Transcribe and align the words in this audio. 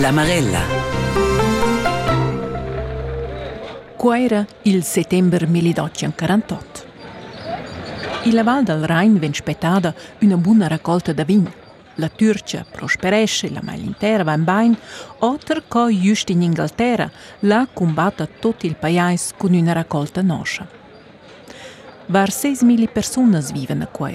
La 0.00 0.12
Marella. 0.12 0.60
Qua 3.96 4.16
il 4.62 4.82
settembre 4.82 5.46
1848. 5.46 6.84
In 8.22 8.32
la 8.32 8.42
Val 8.42 8.62
del 8.62 8.86
Rhein 8.86 9.18
venne 9.18 9.34
spettata 9.34 9.94
una 10.20 10.38
buona 10.38 10.68
raccolta 10.68 11.12
di 11.12 11.22
vino. 11.24 11.52
La 11.96 12.08
Turcia 12.08 12.64
prosperesce, 12.70 13.50
la 13.50 13.60
Maglintera 13.62 14.24
va 14.24 14.32
in 14.32 14.44
bain, 14.44 14.74
oltre 15.18 15.62
che 15.68 16.00
giusto 16.00 16.32
in 16.32 16.40
Inghilterra, 16.40 17.10
la 17.40 17.68
combatta 17.70 18.26
tutto 18.26 18.64
il 18.64 18.76
paese 18.76 19.34
con 19.36 19.52
una 19.52 19.72
raccolta 19.72 20.22
nostra. 20.22 20.66
Var 22.06 22.28
6.000 22.30 22.90
persone 22.90 23.44
vivono 23.52 23.86
qua. 23.92 24.10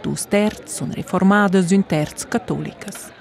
Due 0.00 0.16
terzi 0.28 0.74
sono 0.76 0.94
riformate 0.94 1.58
e 1.58 1.74
un 1.74 1.84
terzo 1.84 2.26
cattoliche. 2.26 3.15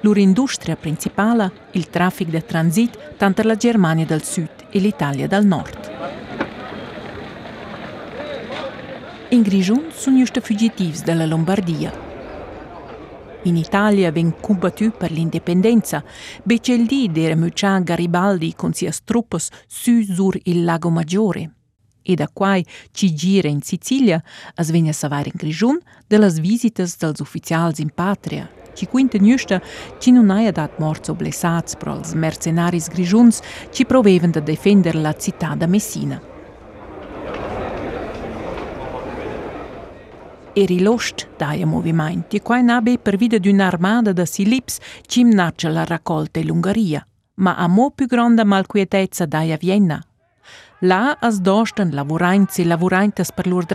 Loro 0.00 0.20
industria 0.20 0.76
principale 0.76 1.50
il 1.72 1.90
traffico 1.90 2.30
di 2.30 2.44
transit 2.44 3.16
tanto 3.16 3.42
la 3.42 3.56
Germania 3.56 4.04
del 4.04 4.22
Sud 4.22 4.48
e 4.70 4.78
l'Italia 4.78 5.26
del 5.26 5.46
Nord. 5.46 5.94
In 9.30 9.42
Grigion 9.42 9.86
sono 9.92 10.18
giusto 10.18 10.40
fuggitivi 10.40 11.00
dalla 11.02 11.26
Lombardia. 11.26 12.04
In 13.42 13.56
Italia 13.56 14.10
ven 14.10 14.34
combattuto 14.40 14.96
per 14.96 15.10
l'indipendenza, 15.10 16.02
bece 16.42 16.74
il 16.74 16.86
dì 16.86 17.10
era 17.14 17.36
muccia 17.36 17.78
Garibaldi 17.78 18.54
con 18.54 18.72
sia 18.72 18.92
truppe 19.04 19.38
su 19.66 20.02
sur 20.02 20.38
il 20.44 20.64
Lago 20.64 20.90
Maggiore. 20.90 21.50
E 22.02 22.14
da 22.14 22.28
qua 22.32 22.56
ci 22.92 23.14
gira 23.14 23.48
in 23.48 23.62
Sicilia, 23.62 24.22
as 24.54 24.70
vegna 24.70 24.92
savare 24.92 25.28
in 25.32 25.36
Grigion, 25.36 25.80
delle 26.06 26.30
visite 26.30 26.86
dels 26.98 27.18
ufficiali 27.18 27.74
in 27.78 27.90
patria, 27.90 28.48
ci 28.76 28.86
quinta 28.86 29.18
giusta 29.18 29.60
ci 29.98 30.12
non 30.12 30.30
ha 30.30 30.50
dat 30.52 30.78
morts 30.78 31.08
oblessats 31.08 31.74
pro 31.76 31.96
els 31.96 32.12
mercenaris 32.12 32.88
grigiuns 32.88 33.40
ci 33.72 33.84
proveven 33.84 34.30
da 34.30 34.40
defender 34.40 34.94
la 34.94 35.14
città 35.14 35.54
da 35.56 35.66
Messina. 35.66 36.20
Eri 40.58 40.80
lost 40.80 41.28
daia 41.36 41.66
moviment, 41.66 42.32
e 42.32 42.40
qua 42.40 42.62
nabe 42.62 42.98
per 42.98 43.16
vide 43.16 43.38
d'un'armada 43.40 44.12
da 44.12 44.24
Silips 44.24 44.78
cim 45.06 45.28
nace 45.28 45.68
la 45.68 45.84
raccolta 45.84 46.38
in 46.38 46.50
Ungheria, 46.50 47.06
ma 47.34 47.56
a 47.56 47.66
mo 47.66 47.90
più 47.90 48.06
grande 48.06 48.42
malquietezza 48.42 49.26
daia 49.26 49.58
Vienna. 49.58 50.02
Là 50.80 51.18
as 51.20 51.40
dosten 51.40 51.90
lavuraints 51.92 52.58
e 52.58 52.64
lavuraintes 52.64 53.32
per 53.32 53.46
lur 53.46 53.66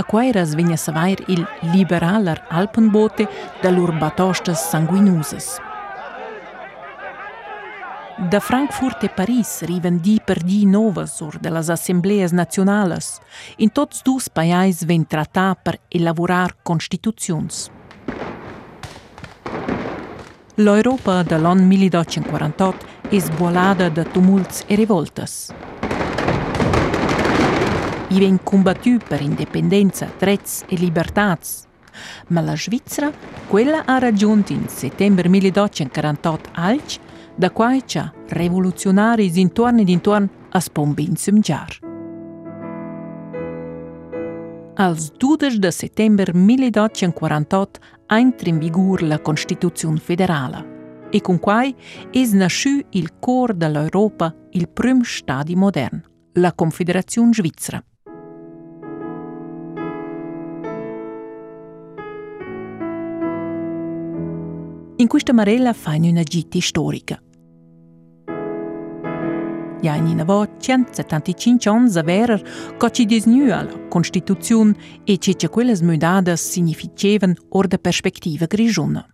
a 0.00 0.02
quairas 0.02 0.54
vegna 0.54 0.76
savair 0.76 1.18
il 1.28 1.46
liberaler 1.72 2.38
Alpenbote 2.48 3.28
da 3.62 3.70
lur 3.70 3.92
batostas 3.92 4.70
sanguinusas. 4.70 5.60
Da 8.30 8.40
Frankfurt 8.40 9.02
e 9.02 9.08
Paris 9.08 9.62
riven 9.62 10.00
di 10.00 10.20
per 10.24 10.42
di 10.42 10.64
novas 10.66 11.20
ur 11.20 11.38
de 11.38 11.50
las 11.50 11.68
assembleas 11.68 12.32
nacionalas. 12.32 13.20
In 13.56 13.70
tots 13.72 14.02
dus 14.02 14.28
paiais 14.28 14.84
ven 14.84 15.06
tratar 15.06 15.56
per 15.62 15.78
elaborar 15.88 16.56
constituzions. 16.62 17.70
L'Europa 20.56 21.22
de 21.22 21.38
l'an 21.38 21.66
1848 21.68 22.86
es 23.10 23.28
buolada 23.30 23.88
de 23.88 24.04
tumults 24.04 24.64
e 24.66 24.76
revoltas. 24.76 25.52
I 28.12 28.18
ven 28.18 28.42
combattu 28.42 28.98
per 29.06 29.20
indipendenza, 29.20 30.10
drets 30.18 30.64
e 30.68 30.76
libertats. 30.76 31.66
Ma 32.28 32.40
la 32.40 32.56
Svizzera, 32.56 33.12
quella 33.46 33.84
ha 33.84 33.98
raggiunto 33.98 34.52
in 34.52 34.66
settembre 34.68 35.28
1848 35.28 36.50
alc, 36.54 36.98
da 37.36 37.50
quai 37.50 37.82
c'ha 37.86 38.12
rivoluzionari 38.28 39.30
intorno 39.40 39.80
ed 39.80 39.88
intorno 39.88 40.28
a 40.50 40.60
spombin 40.60 41.16
sumgiar. 41.16 41.78
Als 44.74 45.12
12 45.12 45.58
de 45.58 45.70
settembre 45.70 46.32
1848 46.32 47.80
entra 48.06 48.48
in 48.48 48.58
vigor 48.58 49.02
la 49.02 49.20
Costituzione 49.20 49.98
federale 49.98 51.08
e 51.10 51.20
con 51.20 51.38
quai 51.38 51.74
es 52.10 52.32
nasciu 52.32 52.80
il 52.90 53.18
cor 53.18 53.54
dell'Europa 53.54 54.34
il 54.50 54.68
prim 54.68 55.02
stadi 55.02 55.54
modern, 55.54 56.02
la 56.34 56.52
Confederazione 56.54 57.32
Svizzera. 57.32 57.84
In 65.00 65.06
questa 65.06 65.32
marella 65.32 65.72
fanno 65.72 66.08
una 66.08 66.22
gita 66.22 66.60
storica. 66.60 67.18
In 69.80 70.06
inavo 70.06 70.58
175 70.58 71.70
anni 71.70 71.96
averer 71.96 72.42
che 72.76 72.90
ci 72.90 73.06
disnua 73.06 73.62
la 73.62 73.88
Costituzione 73.88 74.74
e 75.04 75.16
che 75.16 75.48
quelle 75.48 75.74
mudadas 75.80 76.46
significevano 76.46 77.32
or 77.48 77.66
da 77.66 77.78
perspectiva 77.78 78.44
grigiona. 78.44 79.08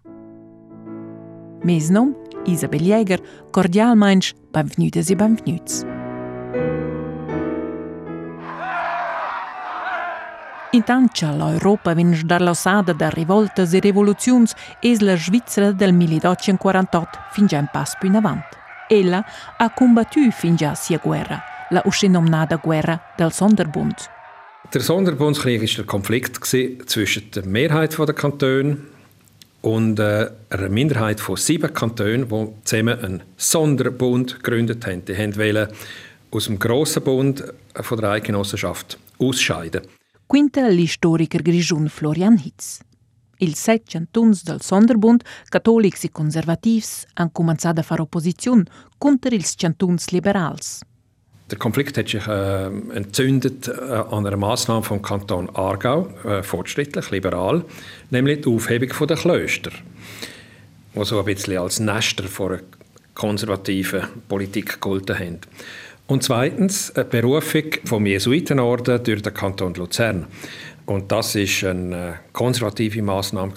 Mes 1.63 1.89
nom, 1.89 2.17
Isabel 2.47 2.83
Jäger, 2.83 3.23
cordialmeins, 3.53 4.35
benvenutas 4.51 5.09
e 5.09 5.15
benvenuts. 5.15 5.85
Intanto 10.77 11.25
l'Europa 11.35 11.95
viene 11.95 12.15
sdarlossata 12.15 12.93
da 12.93 13.09
rivolte 13.09 13.63
e 13.63 13.81
rivoluzioni 13.81 14.45
e 14.79 14.95
la 15.01 15.17
Svizzera 15.17 15.73
del 15.73 15.95
1848 15.95 17.19
fin 17.31 17.47
già 17.47 17.59
un 17.59 17.69
passo 17.73 17.97
in 18.03 18.15
avanti. 18.15 18.59
Ella 18.87 19.25
ha 19.57 19.71
combattuto 19.73 20.31
fin 20.33 20.55
già 20.55 20.75
sia 20.75 21.01
guerra, 21.03 21.43
la 21.71 21.81
uscenominata 21.87 22.57
guerra 22.57 23.01
del 23.17 23.33
Sonderbund. 23.33 23.95
Der 24.71 24.83
Sonderbundskrieg 24.83 25.63
war 25.63 25.77
der 25.77 25.85
Konflikt 25.87 26.45
zwischen 26.45 27.31
der 27.31 27.47
Mehrheit 27.47 27.97
der 27.97 28.15
Kantone 28.15 28.77
und 29.63 29.99
äh, 29.99 30.31
einer 30.51 30.69
Minderheit 30.69 31.21
von 31.21 31.37
sieben 31.37 31.73
Kantonen, 31.73 32.29
die 32.29 32.49
zusammen 32.65 33.03
einen 33.03 33.23
Sonderbund 33.39 34.43
gegründet 34.43 34.87
haben. 34.87 35.07
Die 35.07 35.17
wollten 35.17 35.73
aus 36.31 36.45
dem 36.45 36.59
grossen 36.59 37.03
Bund 37.03 37.45
von 37.75 37.99
der 37.99 38.11
Eidgenossenschaft 38.11 38.99
ausscheiden. 39.19 39.81
Quinta 40.27 40.67
l'istoriker 40.67 41.41
grigiun 41.41 41.89
Florian 41.89 42.37
Hitz. 42.43 42.81
Il 43.39 43.55
set 43.55 43.85
cantuns 43.87 44.43
del 44.43 44.61
Sonderbund, 44.61 45.23
cattolics 45.49 46.03
e 46.03 46.11
conservativs, 46.11 47.05
han 47.15 47.31
començat 47.31 47.79
a 47.79 47.85
fare 47.87 48.03
opposizione 48.03 48.65
contro 48.99 49.35
ils 49.35 49.55
cantuns 49.55 50.11
liberals. 50.11 50.81
Der 51.49 51.59
Konflikt 51.59 51.97
hat 51.97 52.09
sich 52.09 52.27
äh, 52.27 52.67
entzündet 52.67 53.69
äh, 53.69 53.73
an 54.11 54.27
einer 54.27 54.37
Maßnahme 54.37 54.83
vom 54.83 55.01
Kanton 55.01 55.49
Aargau, 55.55 56.09
äh, 56.25 56.43
fortschrittlich, 56.43 57.13
liberal, 57.13 57.65
nämlich 58.11 58.41
die 58.41 58.49
Aufhebung 58.49 59.07
der 59.07 59.17
Klöster, 59.17 59.71
die 60.93 61.05
so 61.05 61.21
ein 61.21 61.25
bisschen 61.25 61.59
als 61.59 61.79
Nester 61.79 62.25
vor 62.25 62.51
einer 62.51 62.63
konservativen 63.15 64.03
Politik 64.29 64.73
gegolten 64.73 65.19
haben. 65.19 65.39
Und 66.09 66.23
zweitens 66.23 66.95
eine 66.95 67.05
Berufung 67.05 67.65
vom 67.85 68.07
Jesuitenorden 68.07 69.03
durch 69.03 69.23
den 69.23 69.35
Kanton 69.35 69.75
Luzern. 69.75 70.27
Und 70.87 71.11
das 71.11 71.35
ist 71.35 71.65
eine 71.65 72.21
konservative 72.33 73.03
Maßnahme 73.03 73.55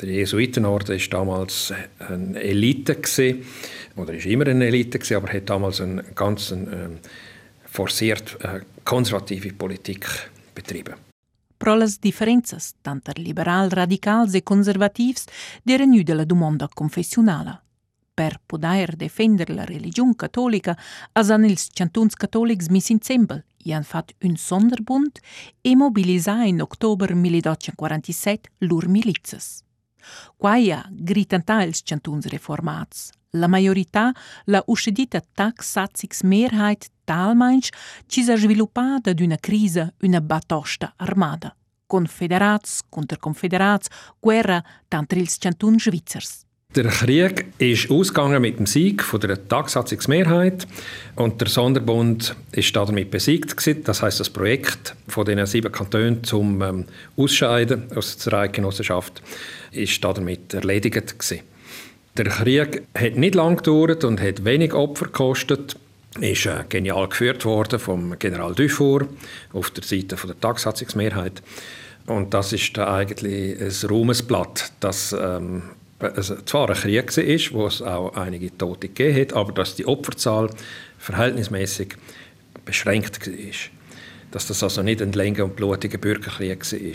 Der 0.00 0.08
Jesuitenorden 0.08 0.98
war 0.98 1.08
damals 1.10 1.74
eine 1.98 2.40
Elite 2.40 2.96
oder 3.96 4.14
ist 4.14 4.24
immer 4.24 4.46
eine 4.46 4.66
Elite 4.66 5.14
aber 5.14 5.30
hat 5.30 5.50
damals 5.50 5.82
eine 5.82 6.02
ganz 6.14 6.52
äh, 6.52 6.56
forciert 7.66 8.38
äh, 8.42 8.60
konservative 8.84 9.52
Politik 9.52 10.06
betrieben. 10.54 10.94
Pro 11.58 11.74
les 11.74 12.00
differences, 12.00 12.74
tanto 12.82 13.12
liberal, 13.16 13.68
radicals 13.68 14.34
e 14.34 14.40
conservativs, 14.40 15.26
deren 15.62 15.92
de 16.02 16.14
la 16.14 16.24
domanda 16.24 16.66
confessionala 16.74 17.60
per 18.14 18.40
poder 18.46 18.96
defender 18.96 19.50
la 19.50 19.64
religion 19.64 20.14
cattolica 20.14 20.76
as 21.12 21.30
han 21.30 21.44
ils 21.44 21.68
cantuns 21.72 22.14
cattolics 22.14 22.68
mis 22.68 22.90
in 22.90 23.00
zembel 23.00 23.44
i 23.64 23.72
han 23.72 23.84
fat 23.84 24.12
un 24.24 24.36
sonderbund 24.36 25.20
e 25.60 25.76
mobilisà 25.76 26.44
in 26.44 26.60
october 26.60 27.14
1847 27.14 28.50
lur 28.58 28.88
milizas. 28.88 29.62
Quaia 30.36 30.86
gritantà 30.90 31.62
ils 31.62 31.82
cantuns 31.82 32.26
reformats. 32.26 33.10
La 33.34 33.46
majorità 33.46 34.12
la 34.46 34.62
uscedita 34.66 35.20
tax 35.20 35.70
satsix 35.70 36.22
mehrheit 36.22 36.90
talmainch 37.04 37.68
ci 38.06 38.24
sa 38.24 38.36
sviluppata 38.36 39.12
d'una 39.12 39.36
crisa 39.36 39.92
una 40.00 40.20
batosta 40.20 40.94
armada. 40.96 41.54
Confederats 41.86 42.82
contra 42.88 43.16
confederats, 43.16 43.88
guerra 44.18 44.62
tanto 44.88 45.14
ils 45.16 45.36
cantuns 45.38 45.82
svizzers. 45.82 46.49
Der 46.76 46.84
Krieg 46.84 47.46
ist 47.58 47.90
ausgegangen 47.90 48.40
mit 48.42 48.60
dem 48.60 48.66
Sieg 48.66 49.02
von 49.02 49.18
der 49.18 49.48
Tagsatzungsmehrheit 49.48 50.68
und 51.16 51.40
der 51.40 51.48
Sonderbund 51.48 52.36
ist 52.52 52.76
damit 52.76 53.10
besiegt 53.10 53.56
gewesen. 53.56 53.82
Das 53.82 54.02
heißt, 54.02 54.20
das 54.20 54.30
Projekt 54.30 54.94
von 55.08 55.24
den 55.24 55.44
sieben 55.46 55.72
Kantonen 55.72 56.22
zum 56.22 56.62
ähm, 56.62 56.84
Ausscheiden 57.16 57.90
aus 57.96 58.18
der 58.18 58.34
Eidgenossenschaft 58.34 59.20
ist 59.72 60.04
damit 60.04 60.54
erledigt 60.54 61.18
gewesen. 61.18 61.40
Der 62.16 62.26
Krieg 62.26 62.82
hat 62.96 63.16
nicht 63.16 63.34
lange 63.34 63.56
gedauert 63.56 64.04
und 64.04 64.20
hat 64.20 64.44
wenig 64.44 64.72
Opfer 64.72 65.06
gekostet. 65.06 65.76
Ist 66.20 66.46
äh, 66.46 66.64
genial 66.68 67.08
geführt 67.08 67.44
worden 67.44 67.80
vom 67.80 68.16
General 68.16 68.54
Dufour 68.54 69.08
auf 69.52 69.72
der 69.72 69.82
Seite 69.82 70.16
von 70.16 70.28
der 70.28 70.38
Tagsatzungsmehrheit. 70.38 71.42
Und 72.06 72.32
das 72.32 72.52
ist 72.52 72.76
da 72.76 72.94
eigentlich 72.94 73.60
ein 73.60 73.88
Ruhmesblatt, 73.88 74.72
dass 74.78 75.12
ähm, 75.12 75.62
es 76.00 76.32
zwar 76.46 76.70
ein 76.70 76.76
Krieg 76.76 77.16
war, 77.16 77.58
wo 77.58 77.66
es 77.66 77.82
auch 77.82 78.14
einige 78.14 78.56
Tote 78.56 78.88
gegeben 78.88 79.20
hat, 79.20 79.32
aber 79.34 79.52
dass 79.52 79.76
die 79.76 79.86
Opferzahl 79.86 80.50
verhältnismäßig 80.98 81.96
beschränkt 82.64 83.26
war. 83.26 83.34
Dass 84.30 84.46
das 84.46 84.62
also 84.62 84.82
nicht 84.82 85.02
ein 85.02 85.12
länger 85.12 85.44
und 85.44 85.56
blutiger 85.56 85.98
Bürgerkrieg 85.98 86.72
war. 86.72 86.90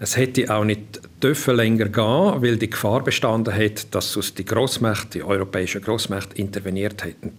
Es 0.00 0.16
hätte 0.16 0.52
auch 0.52 0.64
nicht 0.64 1.00
länger 1.22 1.88
gehen, 1.88 2.42
weil 2.42 2.56
die 2.56 2.70
Gefahr 2.70 3.04
bestanden 3.04 3.54
hat, 3.54 3.94
dass 3.94 4.12
sonst 4.12 4.38
die 4.38 4.44
Großmächte, 4.44 5.18
die 5.18 5.22
europäischen 5.22 5.82
Großmächte 5.82 6.36
interveniert 6.36 7.04
hätten. 7.04 7.32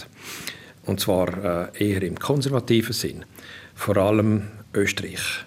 Und 0.86 1.00
zwar 1.00 1.74
äh, 1.78 1.92
eher 1.92 2.04
im 2.04 2.18
konservativen 2.18 2.94
Sinn. 2.94 3.26
Vor 3.74 3.98
allem 3.98 4.44
Österreich 4.74 5.46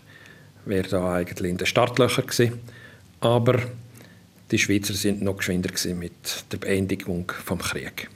wäre 0.66 0.88
da 0.88 1.14
eigentlich 1.14 1.50
in 1.50 1.56
den 1.56 1.66
Startlöchern 1.66 2.26
gewesen. 2.26 2.60
Aber 3.20 3.60
die 4.50 4.58
Schweizer 4.58 4.94
sind 4.94 5.22
noch 5.22 5.36
geschwinder 5.36 5.70
mit 5.94 6.44
der 6.50 6.58
Beendigung 6.58 7.30
vom 7.44 7.58
Krieg. 7.58 8.08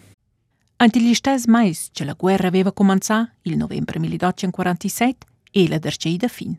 Stessi 1.15 1.51
mais 1.51 1.91
che 1.93 2.05
la 2.05 2.15
guerra 2.15 2.49
aveva 2.49 2.73
cominciato 2.73 3.31
il 3.43 3.57
novembre 3.57 3.99
1847 3.99 5.27
e 5.53 5.69
la 5.69 5.79
derceida 5.79 6.29
fin. 6.29 6.59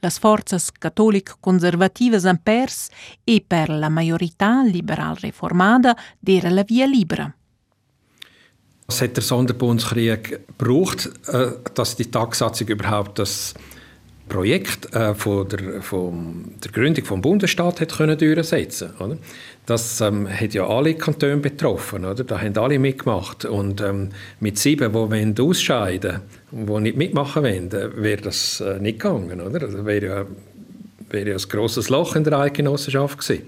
Las 0.00 0.18
forzas 0.18 0.70
cattolic-conservativas 0.70 2.24
han 2.24 2.38
pers 2.42 2.88
e 3.24 3.40
per 3.46 3.68
la 3.68 3.88
majorità 3.88 4.62
liberal 4.62 5.16
reformada 5.16 5.96
era 6.24 6.50
la 6.50 6.62
via 6.62 6.86
libera. 6.86 7.34
Was 8.86 9.00
hat 9.00 9.14
der 9.14 9.22
Sonderbundskrieg 9.22 10.46
gebraucht, 10.46 11.10
äh, 11.28 11.52
dass 11.74 11.94
die 11.94 12.10
Tagsatzung 12.10 12.68
überhaupt 12.68 13.18
das 13.18 13.54
Projekt 14.30 14.94
äh, 14.94 15.14
von 15.14 15.46
der, 15.48 15.82
von 15.82 16.54
der 16.64 16.72
Gründung 16.72 17.04
des 17.04 17.20
Bundesstaats 17.20 17.80
hat 17.80 18.20
durchsetzen 18.20 18.92
oder? 18.98 19.18
Das 19.66 20.00
ähm, 20.00 20.28
hat 20.28 20.54
ja 20.54 20.66
alle 20.66 20.94
Kantone 20.94 21.36
betroffen. 21.36 22.04
Oder? 22.04 22.24
Da 22.24 22.40
haben 22.40 22.56
alle 22.56 22.78
mitgemacht. 22.78 23.44
Und 23.44 23.80
ähm, 23.80 24.10
mit 24.40 24.58
sieben, 24.58 24.92
die 24.92 25.42
ausscheiden 25.42 26.20
wollen, 26.50 26.84
die 26.84 26.90
nicht 26.90 26.96
mitmachen 26.96 27.42
wollen, 27.42 27.70
wäre 27.70 28.22
das 28.22 28.60
äh, 28.60 28.78
nicht 28.78 29.00
gegangen. 29.00 29.40
Oder? 29.40 29.58
Das 29.58 29.84
wäre 29.84 30.06
ja, 30.06 30.26
wäre 31.10 31.30
ja 31.30 31.36
ein 31.36 31.48
grosses 31.48 31.88
Loch 31.88 32.16
in 32.16 32.24
der 32.24 32.38
Eidgenossenschaft 32.38 33.18
gewesen. 33.18 33.44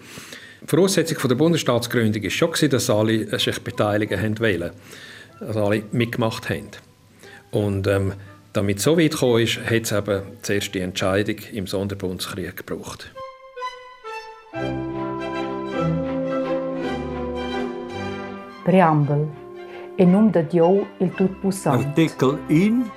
Die 0.63 0.67
Voraussetzung 0.69 1.19
von 1.19 1.29
der 1.29 1.37
Bundesstaatsgründung 1.37 2.23
war 2.23 2.31
schon, 2.31 2.71
dass 2.71 2.91
alle 2.91 3.39
sich 3.39 3.59
beteiligen 3.61 4.39
wollen, 4.39 4.71
dass 5.41 5.57
alle 5.57 5.83
mitgemacht 5.91 6.51
haben. 6.51 6.69
Und 7.51 7.87
ähm, 7.87 8.13
damit 8.53 8.79
es 8.79 8.85
so 8.85 8.99
weit 8.99 9.13
gekommen 9.13 9.43
ist, 9.43 9.59
hat 9.59 9.83
es 9.83 9.93
eben 9.93 10.23
zuerst 10.43 10.75
die 10.75 10.81
Entscheidung 10.81 11.37
im 11.53 11.67
Sonderbundskrieg 11.67 12.57
gebraucht. 12.57 13.13
Preambel. 18.65 19.29
In 19.97 20.13
nome 20.13 20.31
di 20.31 20.43
Dio 20.45 20.87
il 21.01 21.11
Tutpossante. 21.15 21.87
Artikel 21.87 22.39
1. 22.49 22.91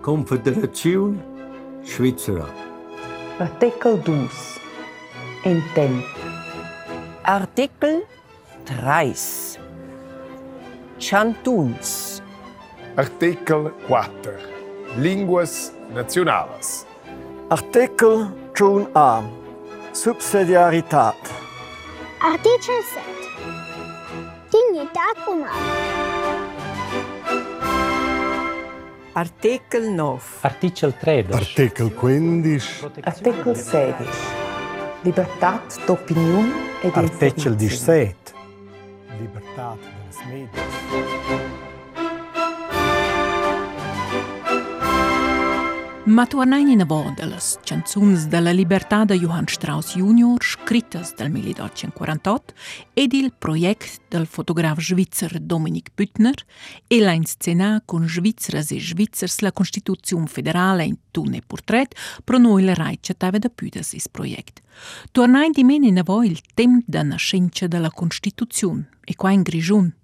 Confederazione 0.00 1.22
Svizzera. 1.84 2.48
Artikel 3.38 4.02
2. 4.02 4.28
Intent. 5.44 6.04
Artikel 7.22 8.02
3. 8.64 9.14
Chantuns. 10.98 12.22
Artikel 12.96 13.72
4. 13.86 14.51
Linguas 14.96 15.72
nacionales. 15.94 16.86
Artikel 17.48 18.28
1a. 18.52 19.22
Subsidiaritat. 19.92 21.16
Artikel 22.20 22.82
7. 22.82 23.02
Dignitat 24.52 25.26
umana. 25.26 25.52
Artikel 29.14 29.94
9. 29.96 30.20
Artikel 30.42 30.92
13. 30.92 31.34
Artikel 31.34 31.90
15. 31.90 32.90
Artikel 33.02 33.54
16. 33.56 33.94
Libertat 35.04 35.86
d'opinione 35.86 36.52
e 36.82 36.90
di 36.90 36.98
Artikel 36.98 37.54
17. 37.54 38.34
Libertat 39.18 39.78
dels 39.78 40.18
medios. 40.28 40.71
Ma 46.04 46.26
tornain 46.26 46.68
in 46.68 46.80
avo 46.80 47.14
las 47.16 47.60
canzuns 47.62 48.26
della 48.26 48.50
libertà 48.50 49.04
de 49.04 49.14
Johann 49.14 49.46
Strauss 49.46 49.94
Junior, 49.94 50.42
scrittas 50.42 51.14
del 51.14 51.30
1848, 51.30 52.54
ed 52.92 53.12
il 53.12 53.32
projekt 53.38 54.00
del 54.08 54.26
fotograf 54.26 54.80
svizzer 54.80 55.38
Dominik 55.38 55.92
Büttner, 55.94 56.34
e 56.88 56.98
la 56.98 57.12
inscena 57.12 57.80
con 57.84 58.08
svizzers 58.08 58.72
e 58.72 58.80
svizzers 58.80 59.38
la 59.38 59.52
Constituzione 59.52 60.26
federale 60.26 60.84
in 60.84 60.96
tun 61.12 61.34
e 61.34 61.42
portret, 61.46 61.94
pro 62.24 62.36
noi 62.36 62.64
la 62.64 62.74
raicia 62.74 63.14
tave 63.14 63.38
da 63.38 63.48
püdas 63.48 63.92
is 63.92 64.08
projekt. 64.08 64.60
Tornain 65.12 65.52
di 65.52 65.62
men 65.62 65.84
in 65.84 65.98
avo 65.98 66.24
il 66.24 66.40
tem 66.54 66.82
da 66.84 67.04
nascenza 67.04 67.68
della 67.68 67.92
Constituzione, 67.92 68.88
e 69.04 69.14
qua 69.14 69.30
in 69.30 69.42
Grigion, 69.42 69.94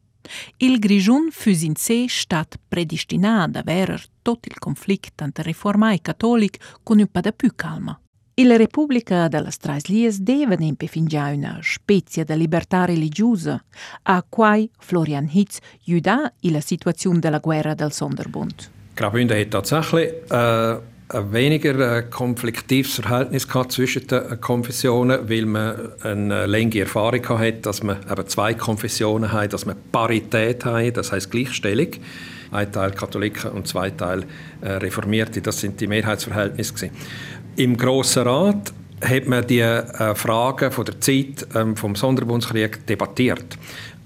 Il 0.56 0.78
Grigion 0.78 1.28
fus 1.30 1.62
in 1.62 1.75
sé 1.76 2.06
stat 2.08 2.58
predestinat 2.69 3.56
a 3.56 3.62
verer 3.62 4.02
tot 4.22 4.46
il 4.46 4.58
conflict 4.58 5.20
ante 5.22 5.42
reformai 5.42 6.00
cattolic 6.00 6.78
con 6.82 6.98
un 6.98 7.06
pa 7.06 7.20
da 7.20 7.32
più 7.32 7.52
calma. 7.54 7.98
Il 8.34 8.56
Repubblica 8.56 9.26
della 9.26 9.50
Straislies 9.50 10.20
deve 10.20 10.56
nempe 10.56 10.86
fingià 10.86 11.32
una 11.32 11.58
spezia 11.60 12.22
de 12.22 12.36
libertà 12.36 12.84
religiosa, 12.84 13.60
a 14.02 14.25
quai 14.28 14.70
Florian 14.78 15.28
Hitz 15.28 15.58
juda 15.82 16.32
la 16.42 16.60
situazione 16.60 17.19
della 17.19 17.40
guerra 17.40 17.75
del 17.75 17.90
Sonderbund. 17.90 18.70
Graubünden 18.94 19.40
hat 19.40 19.50
tatsächlich 19.50 20.12
äh 20.30 20.98
ein 21.10 21.32
weniger 21.32 21.96
äh, 21.96 22.02
konfliktives 22.02 22.96
Verhältnis 22.96 23.46
zwischen 23.69 24.06
den 24.06 24.40
Konfessionen, 24.40 25.28
weil 25.28 25.46
man 25.46 25.93
eine 26.02 26.46
längere 26.46 26.81
Erfahrung 26.81 27.26
hat, 27.31 27.64
dass 27.64 27.83
man 27.83 27.97
eben 28.11 28.26
zwei 28.28 28.54
Konfessionen 28.54 29.33
hat, 29.33 29.52
dass 29.52 29.64
man 29.64 29.76
Parität 29.90 30.64
hat, 30.64 30.97
das 30.97 31.12
heißt 31.12 31.30
Gleichstellung. 31.30 31.88
Ein 32.50 32.73
Teil 32.73 32.92
Katholiken 32.92 33.52
und 33.52 33.66
zwei 33.66 33.90
Teil 33.90 34.25
äh, 34.61 34.73
Reformierte, 34.73 35.40
das 35.40 35.61
sind 35.61 35.80
die 35.80 35.87
Mehrheitsverhältnisse. 35.87 36.90
Im 37.56 37.76
Grossen 37.76 38.23
Rat 38.25 38.73
hat 39.02 39.26
man 39.26 39.47
die 39.47 39.61
äh, 39.61 40.14
Fragen 40.14 40.71
der 40.85 41.00
Zeit 41.00 41.47
ähm, 41.54 41.76
vom 41.76 41.94
Sonderbundskrieg 41.94 42.87
debattiert. 42.87 43.56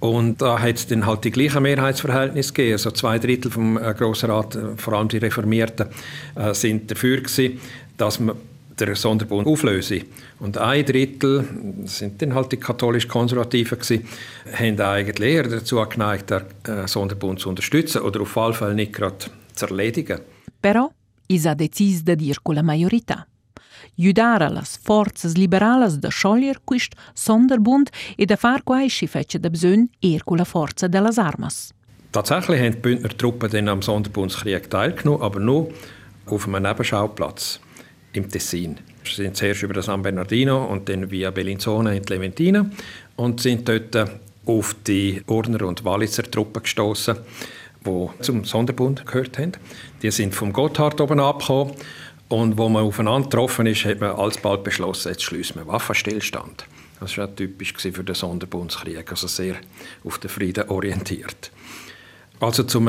Und 0.02 0.42
da 0.42 0.58
hat 0.58 0.74
es 0.74 0.88
dann 0.88 1.06
halt 1.06 1.22
die 1.22 1.30
gleichen 1.30 1.62
Mehrheitsverhältnisse 1.62 2.52
gegeben. 2.52 2.72
Also 2.72 2.90
zwei 2.90 3.20
Drittel 3.20 3.52
vom 3.52 3.76
äh, 3.76 3.94
Grossen 3.96 4.30
Rat, 4.32 4.56
äh, 4.56 4.76
vor 4.76 4.94
allem 4.94 5.06
die 5.06 5.18
Reformierten, 5.18 5.86
äh, 6.34 6.52
sind 6.54 6.90
dafür 6.90 7.18
gewesen, 7.18 7.60
dass 7.98 8.18
man 8.18 8.34
den 8.80 8.96
Sonderbund 8.96 9.46
auflöse. 9.46 10.00
Und 10.40 10.58
ein 10.58 10.84
Drittel, 10.84 11.44
das 11.82 11.98
sind 11.98 12.20
dann 12.20 12.34
halt 12.34 12.50
die 12.50 12.56
katholisch-konservativen 12.56 13.78
gewesen, 13.78 14.08
haben 14.52 14.80
eigentlich 14.80 15.34
eher 15.34 15.44
dazu 15.44 15.76
geneigt, 15.88 16.30
den 16.30 16.42
äh, 16.66 16.88
Sonderbund 16.88 17.38
zu 17.38 17.50
unterstützen 17.50 18.02
oder 18.02 18.22
auf 18.22 18.34
jeden 18.34 18.54
Fall 18.54 18.74
nicht 18.74 18.94
gerade 18.94 19.26
zu 19.54 19.66
erledigen. 19.66 20.18
Però, 20.60 20.90
isa 21.28 21.54
decis 21.54 22.02
de 22.02 22.16
dir 22.16 22.36
con 22.42 22.56
la 22.56 22.62
majorità 22.62 23.26
aiutare 23.98 24.48
las 24.50 24.78
forzas 24.82 25.36
liberales 25.36 25.98
da 25.98 26.10
scioglier 26.10 26.60
quist 26.64 26.94
Sonderbund 27.14 27.90
e 28.16 28.24
da 28.24 28.36
far 28.36 28.62
quai 28.62 28.88
si 28.88 29.06
fece 29.06 29.38
da 29.38 29.50
bisogn 29.50 29.88
er 30.00 30.24
con 30.24 30.38
la 30.38 30.44
forza 30.44 30.88
delas 30.88 31.18
armas. 31.18 31.72
Tatsächlich 32.12 32.60
haben 32.60 32.72
die 32.72 32.78
Bündner 32.78 33.16
Truppen 33.16 33.50
dann 33.50 33.68
am 33.68 33.82
Sonderbundskrieg 33.82 34.68
teilgenommen, 34.68 35.22
aber 35.22 35.40
nur 35.40 35.70
auf 36.26 36.46
einem 36.46 36.62
Nebenschauplatz 36.62 37.60
im 38.12 38.28
Tessin. 38.28 38.78
Sie 39.04 39.22
sind 39.22 39.36
zuerst 39.36 39.62
über 39.62 39.80
San 39.82 40.02
Bernardino 40.02 40.64
und 40.64 40.88
dann 40.88 41.10
via 41.10 41.30
Bellinzona 41.30 41.92
in 41.92 42.02
die 42.02 42.12
Leventina 42.12 42.66
und 43.16 43.40
sind 43.40 43.68
dort 43.68 44.10
auf 44.44 44.76
die 44.86 45.22
Urner 45.26 45.66
und 45.66 45.84
Walitzer 45.84 46.24
Truppen 46.24 46.62
gestoßen, 46.62 47.16
die 47.86 48.08
zum 48.20 48.44
Sonderbund 48.44 49.06
gehört 49.06 49.38
haben. 49.38 49.52
Die 50.02 50.10
sind 50.10 50.34
vom 50.34 50.52
Gotthard 50.52 51.00
oben 51.00 51.20
abgekommen 51.20 51.72
und 52.32 52.56
wo 52.56 52.70
man 52.70 52.82
aufeinander 52.82 53.28
getroffen 53.28 53.66
ist, 53.66 53.84
hat 53.84 54.00
man 54.00 54.12
alsbald 54.12 54.64
beschlossen, 54.64 55.10
jetzt 55.10 55.22
schließen 55.22 55.56
wir 55.56 55.66
Waffenstillstand. 55.66 56.64
Das 56.98 57.18
war 57.18 57.34
typisch 57.36 57.74
für 57.74 58.04
den 58.04 58.14
Sonderbundskrieg, 58.14 59.10
also 59.10 59.26
sehr 59.26 59.56
auf 60.02 60.18
den 60.18 60.30
Frieden 60.30 60.68
orientiert. 60.70 61.50
Also 62.40 62.62
zum 62.62 62.88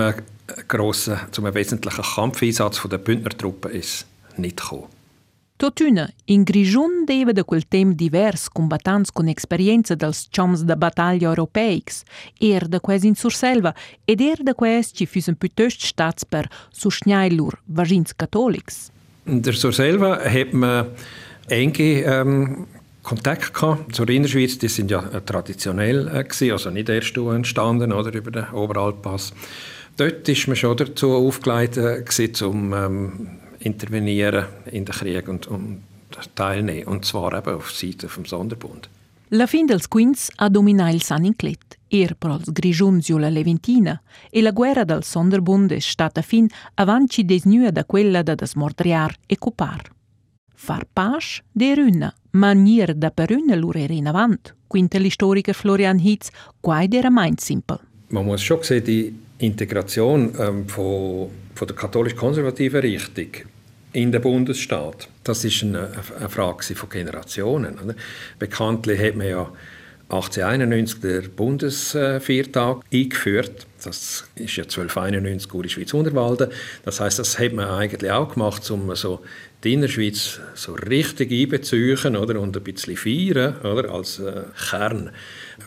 grossen, 0.67 1.17
zum 1.31 1.53
wesentlichen 1.53 2.03
Kampfeinsatz 2.03 2.81
der 2.89 2.97
Bündnertruppen 2.97 3.71
ist 3.71 4.05
nicht 4.37 4.61
gekommen. 4.61 4.87
Totuna, 5.57 6.09
in 6.25 6.45
Grigion 6.45 7.05
deva 7.05 7.33
da 7.33 7.43
quel 7.43 7.63
tem 7.63 7.95
divers 7.95 8.49
combattants 8.49 9.11
con 9.11 9.27
esperienza 9.27 9.95
dels 9.95 10.29
chums 10.31 10.63
da 10.65 10.75
battaglia 10.75 11.29
europeics, 11.29 12.03
er 12.39 12.67
da 12.67 12.79
quais 12.79 13.03
in 13.03 13.15
Surselva 13.15 13.73
ed 14.05 14.21
er 14.21 14.43
da 14.43 14.53
quais 14.53 14.91
ci 14.91 15.05
füsen 15.05 15.35
piuttost 15.35 15.85
stats 15.85 16.25
per 16.25 16.49
suschnai 16.71 17.29
lur 17.29 17.59
vagins 17.67 18.15
catholics. 18.17 18.92
In 19.25 19.41
der 19.41 19.53
Surselva 19.53 20.19
hat 20.19 20.53
man 20.53 20.87
enge 21.47 22.03
ähm, 22.03 22.67
Kontakt 23.03 23.53
gehabt 23.53 23.95
zur 23.95 24.09
Innerschweiz. 24.09 24.57
Die 24.57 24.67
sind 24.67 24.91
ja 24.91 24.99
äh, 24.99 25.21
traditionell 25.21 26.07
äh, 26.07 26.23
gewesen, 26.23 26.51
also 26.51 26.69
nicht 26.69 26.89
erst 26.89 27.15
entstanden 27.17 27.91
oder 27.91 28.13
über 28.13 28.31
den 28.31 28.49
Oberalpass. 28.49 29.33
Dort 29.97 30.27
ist 30.27 30.47
man 30.47 30.55
schon 30.55 30.77
dazu 30.77 31.11
aufgelegt, 31.11 31.77
äh, 31.77 32.03
um 32.43 32.73
ähm, 32.73 33.29
intervenieren 33.59 34.45
in 34.71 34.85
den 34.85 34.95
Krieg 34.95 35.27
und, 35.27 35.47
und 35.47 35.83
teilnehmen. 36.35 36.87
Und 36.87 37.05
zwar 37.05 37.37
eben 37.37 37.55
auf 37.55 37.71
Seite 37.71 38.09
vom 38.09 38.25
Sonderbund. 38.25 38.89
La 39.29 39.47
fin 39.47 39.65
dels 39.65 39.89
quins 39.89 40.29
ha 40.37 40.49
dominat 40.49 40.93
il 40.93 41.01
els 42.01 42.51
grigiuns 42.51 43.09
la 43.09 43.29
Leventina, 43.29 44.01
e 44.29 44.41
la 44.41 44.51
guerra 44.51 44.83
del 44.83 45.03
Sonderbund 45.03 45.71
è 45.71 45.79
stata 45.79 46.21
fin 46.21 46.47
avanti 46.75 47.23
desnua 47.23 47.71
da 47.71 47.85
quella 47.85 48.23
da 48.23 48.35
desmordriar 48.35 49.15
e 49.27 49.37
copar. 49.37 49.91
Far 50.55 50.87
pas 50.91 51.41
de 51.51 51.75
runa, 51.75 52.13
manier 52.31 52.95
da 52.95 53.11
per 53.11 53.31
una 53.31 53.55
lur 53.55 53.75
in 53.75 54.07
avant, 54.07 54.55
quinta 54.67 54.97
l'historiker 54.97 55.53
Florian 55.53 55.99
Hitz, 55.99 56.29
quai 56.59 56.87
era 56.91 57.09
mein 57.09 57.37
simpel. 57.37 57.79
Man 58.09 58.25
muss 58.25 58.41
schon 58.41 58.63
sehen, 58.63 58.83
die 58.83 59.13
Integration 59.39 60.33
ähm, 60.39 60.67
von, 60.67 61.29
von 61.53 61.67
der 61.67 61.75
katholisch-konservativen 61.75 62.81
Richtung 62.81 63.27
in 63.93 64.11
den 64.11 64.21
Bundesstaat, 64.21 65.07
das 65.23 65.43
ist 65.45 65.63
eine, 65.63 65.89
eine 66.19 66.29
Frage 66.29 66.75
von 66.75 66.89
Generationen. 66.89 67.77
Oder? 67.79 67.95
Bekanntlich 68.39 68.99
hat 68.99 69.15
man 69.15 69.27
ja 69.27 69.51
1891 70.13 71.01
den 71.01 71.31
Bundesviertag 71.35 72.83
eingeführt. 72.93 73.65
Das 73.83 74.25
ist 74.35 74.55
ja 74.55 74.63
1291 74.63 75.49
Guri 75.49 75.69
Schweiz 75.69 75.93
Unterwalden. 75.93 76.49
Das 76.85 76.99
heißt, 76.99 77.19
das 77.19 77.39
hat 77.39 77.53
man 77.53 77.67
eigentlich 77.67 78.11
auch 78.11 78.33
gemacht, 78.33 78.69
um 78.69 78.93
so 78.95 79.21
die 79.63 79.73
Innerschweiz 79.73 80.39
so 80.53 80.73
richtig 80.73 81.31
einbeziehen 81.31 82.15
oder, 82.15 82.39
und 82.39 82.55
ein 82.55 82.63
bisschen 82.63 82.95
feiern 82.95 83.55
oder, 83.61 83.89
als 83.89 84.19
äh, 84.19 84.43
Kern 84.69 85.09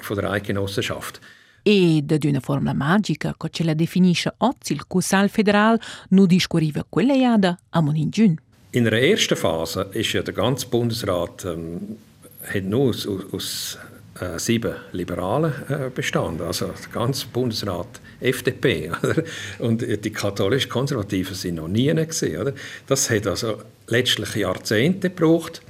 von 0.00 0.16
der 0.16 0.30
Eidgenossenschaft. 0.30 1.20
E 1.64 2.00
da 2.02 2.14
d'una 2.14 2.40
forma 2.40 2.72
magica, 2.72 3.34
co 3.36 3.48
ce 3.48 3.64
la 3.64 3.74
definisce 3.74 4.32
oggi 4.38 4.72
il 4.72 4.86
Cussal 4.86 5.28
federal, 5.28 5.80
nu 6.10 6.26
discorriva 6.26 6.86
quella 6.88 7.14
iada 7.14 7.58
a 7.70 7.80
Moningiun. 7.80 8.38
In 8.70 8.84
der 8.84 8.92
ersten 8.92 9.34
Phase 9.34 9.88
ist 9.92 10.12
ja 10.12 10.22
der 10.22 10.34
ganze 10.34 10.68
Bundesrat 10.68 11.44
ähm, 11.44 11.96
hat 12.42 12.62
nur 12.62 12.90
aus, 12.90 13.08
aus 13.32 13.78
äh, 14.20 14.38
sieben 14.38 14.74
Liberalen 14.92 15.52
äh, 15.68 15.90
bestanden, 15.94 16.46
also 16.46 16.66
der 16.66 16.92
ganze 16.92 17.26
Bundesrat 17.28 18.00
FDP. 18.20 18.90
Oder? 19.02 19.22
Und 19.58 19.82
die 19.82 20.10
katholisch-konservativen 20.10 21.34
sind 21.34 21.56
noch 21.56 21.68
nie 21.68 21.92
gesehen. 21.94 22.40
Oder? 22.40 22.52
Das 22.86 23.10
hat 23.10 23.26
also 23.26 23.58
letztlich 23.88 24.34
Jahrzehnte 24.34 25.10
gebraucht, 25.10 25.62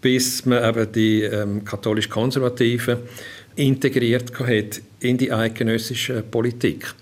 bis 0.00 0.44
man 0.46 0.64
eben 0.68 0.92
die 0.92 1.22
ähm, 1.22 1.64
katholisch-konservativen 1.64 2.98
integriert 3.56 4.38
hat 4.38 4.80
in 5.00 5.18
die 5.18 5.32
eidgenössische 5.32 6.22
Politik. 6.22 6.94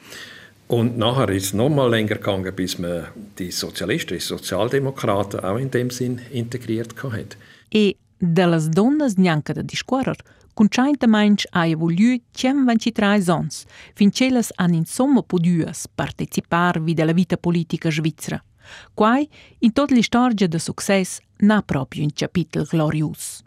Und 0.69 0.99
nachher 0.99 1.29
ist 1.31 1.47
es 1.47 1.53
noch 1.53 1.69
mal 1.69 1.91
länger 1.91 2.15
gegangen, 2.17 2.55
bis 2.55 2.79
man 2.79 3.07
die 3.39 3.51
Sozialisten, 3.51 4.15
die 4.15 4.21
Sozialdemokraten 4.21 5.41
auch 5.41 5.57
in 5.57 5.71
dem 5.71 5.91
Sinn 5.91 6.21
integriert 6.31 6.95
hat. 7.03 7.37
E 7.73 7.95
dallas 8.21 8.71
donnas 8.71 9.17
neanche 9.17 9.55
da 9.55 9.63
discorrer, 10.61 10.69
Concentamainch 10.69 11.47
ha 11.51 11.67
evoluiu 11.67 12.21
123 12.33 13.29
ans, 13.29 13.65
finché 13.95 14.31
las 14.31 14.51
han 14.57 14.75
insomma 14.75 15.23
poduas 15.23 15.87
participar 15.89 16.83
vi 16.83 16.95
della 16.95 17.13
vita 17.13 17.37
politica 17.37 17.91
svizzera. 17.91 18.43
Quai, 18.95 19.29
in 19.61 19.73
tot 19.73 19.91
l'istoria 19.91 20.47
de 20.47 20.59
success, 20.59 21.19
n'ha 21.39 21.63
proprio 21.63 22.03
un 22.03 22.11
capitel 22.13 22.67
glorius. 22.67 23.43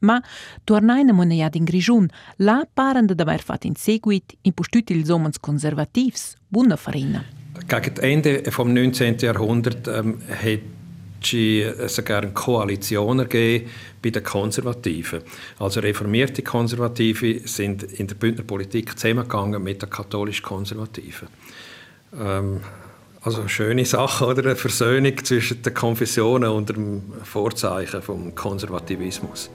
Ma, 0.00 0.20
tornaina 0.64 1.12
moneiad 1.12 1.54
in 1.54 1.64
Grigiun, 1.64 2.08
la 2.36 2.66
paren 2.74 3.06
d'aver 3.06 3.40
fat 3.40 3.64
in 3.64 3.74
seguit 3.74 4.36
in 4.42 4.52
postut 4.52 4.90
ils 4.90 5.08
omens 5.08 5.38
conservativs, 5.38 6.34
buona 6.48 6.76
farina. 6.76 7.24
Gegen 7.66 8.02
Ende 8.02 8.42
vom 8.50 8.72
19. 8.72 9.22
Jahrhundert 9.22 9.86
ähm, 9.88 10.18
hat 10.28 10.75
sogar 11.88 12.22
eine 12.22 12.32
Koalition 12.32 13.18
gegeben 13.18 13.70
bei 14.02 14.10
den 14.10 14.22
Konservativen. 14.22 15.22
Also 15.58 15.80
reformierte 15.80 16.42
Konservative 16.42 17.46
sind 17.46 17.82
in 17.82 18.06
der 18.06 18.14
Bündner 18.14 18.44
Politik 18.44 18.98
zusammengegangen 18.98 19.62
mit 19.62 19.82
den 19.82 19.90
katholisch-Konservativen. 19.90 21.28
Ähm, 22.18 22.60
also 23.22 23.40
eine 23.40 23.48
schöne 23.48 23.84
Sache, 23.84 24.24
oder? 24.24 24.44
Eine 24.44 24.56
Versöhnung 24.56 25.24
zwischen 25.24 25.60
den 25.62 25.74
Konfessionen 25.74 26.50
unter 26.50 26.74
dem 26.74 27.02
Vorzeichen 27.24 28.00
vom 28.00 28.34
Konservativismus. 28.34 29.50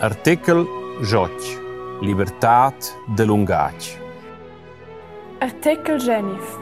Artikel 0.00 0.66
8. 1.00 1.61
Liberdade 2.02 2.84
de 3.14 3.24
lungatg. 3.24 3.96
Artikel 5.38 6.00
Genif. 6.00 6.56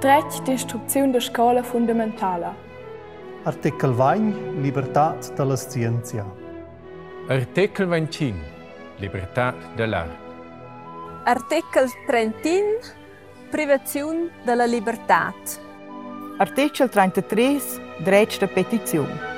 Dret 0.00 0.42
destruzione 0.44 1.12
da 1.12 1.20
scola 1.20 1.62
fundamentala. 1.62 2.54
Artikel 3.44 3.94
20. 3.94 4.60
Libertà 4.60 5.16
della 5.34 5.56
scienza. 5.56 6.26
Artikel 7.26 7.86
25. 7.86 8.38
Libertà 8.98 9.54
dell'arte. 9.74 10.18
Artikel 11.24 11.88
30. 12.06 12.92
Privazione 13.48 14.28
della 14.44 14.66
libertà. 14.66 15.32
Artikel 16.36 16.90
33. 16.90 17.60
Dret 18.04 18.38
de 18.38 18.46
petizione. 18.46 19.35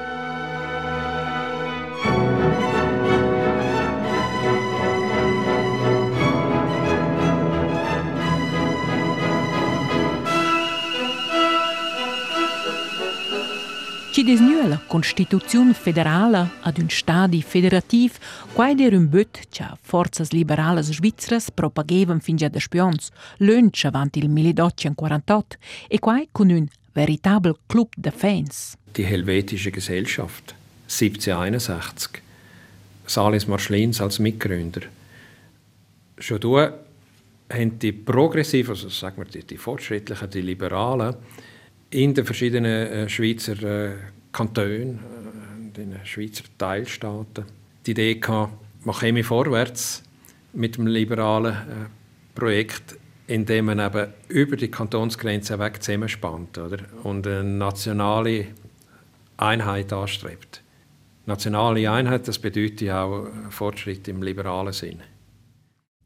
Ci 14.19 14.25
desnua 14.25 14.67
la 14.67 14.81
Constituziun 14.85 15.73
federala 15.75 16.51
ad 16.63 16.79
un 16.79 16.89
stadi 16.89 17.41
federativ, 17.41 18.19
quai 18.53 18.75
der 18.75 18.93
un 18.93 19.07
böt 19.09 19.47
cha 19.49 19.79
forzas 19.81 20.33
liberales 20.33 20.91
svizras 20.91 21.53
propagevan 21.55 22.19
fin 22.19 22.37
già 22.37 22.49
da 22.49 22.59
spions, 22.59 23.13
lönch 23.37 23.85
avant 23.85 24.17
il 24.17 24.29
1848, 24.29 25.59
e 25.87 26.01
quai 26.01 26.29
con 26.33 26.51
un 26.51 26.67
veritabel 26.93 27.59
club 27.67 27.95
de 27.97 28.11
fans. 28.11 28.75
Die 28.93 29.07
Helvetische 29.07 29.71
Gesellschaft, 29.71 30.53
1761. 30.89 32.21
Salis 33.07 33.47
Marschlins 33.47 34.01
als 34.01 34.19
Mitgründer. 34.19 34.83
Schon 36.19 36.41
da 36.41 36.75
haben 37.51 37.79
die 37.79 37.93
progressiven, 37.93 38.71
also 38.71 38.89
sagen 38.89 39.19
wir 39.19 39.27
die, 39.27 39.47
die 39.47 39.57
fortschrittlichen, 39.57 40.29
die 40.29 40.41
Liberalen, 40.43 41.15
in 41.91 42.15
den 42.15 42.25
verschiedenen 42.25 42.87
äh, 42.87 43.09
Schweizer 43.09 43.63
äh, 43.63 43.93
Kantonen, 44.33 44.99
äh, 44.99 45.77
den 45.77 45.97
Schweizer 46.05 46.45
Teilstaaten, 46.59 47.45
die 47.87 47.93
Idee 47.93 48.17
gehabt, 48.17 48.53
man 48.85 48.97
käme 48.97 49.25
vorwärts 49.25 50.03
mit 50.53 50.77
dem 50.77 50.87
liberalen 50.87 51.57
Projekt, 52.35 52.97
indem 53.27 53.67
man 53.67 53.81
eben 53.81 54.13
über 54.29 54.57
die 54.57 54.71
Kantonsgrenze 54.71 55.59
weg 55.59 55.83
zusammenspannt 55.83 56.59
oder? 56.59 56.79
und 57.03 57.27
eine 57.27 57.45
nationale 57.45 58.47
Einheit 59.37 59.93
anstrebt. 59.93 60.63
Nationale 61.27 61.91
Einheit, 61.91 62.27
das 62.29 62.39
bedeutet 62.39 62.91
auch 62.91 63.27
Fortschritt 63.51 64.09
im 64.09 64.23
liberalen 64.23 64.73
Sinn. 64.73 65.01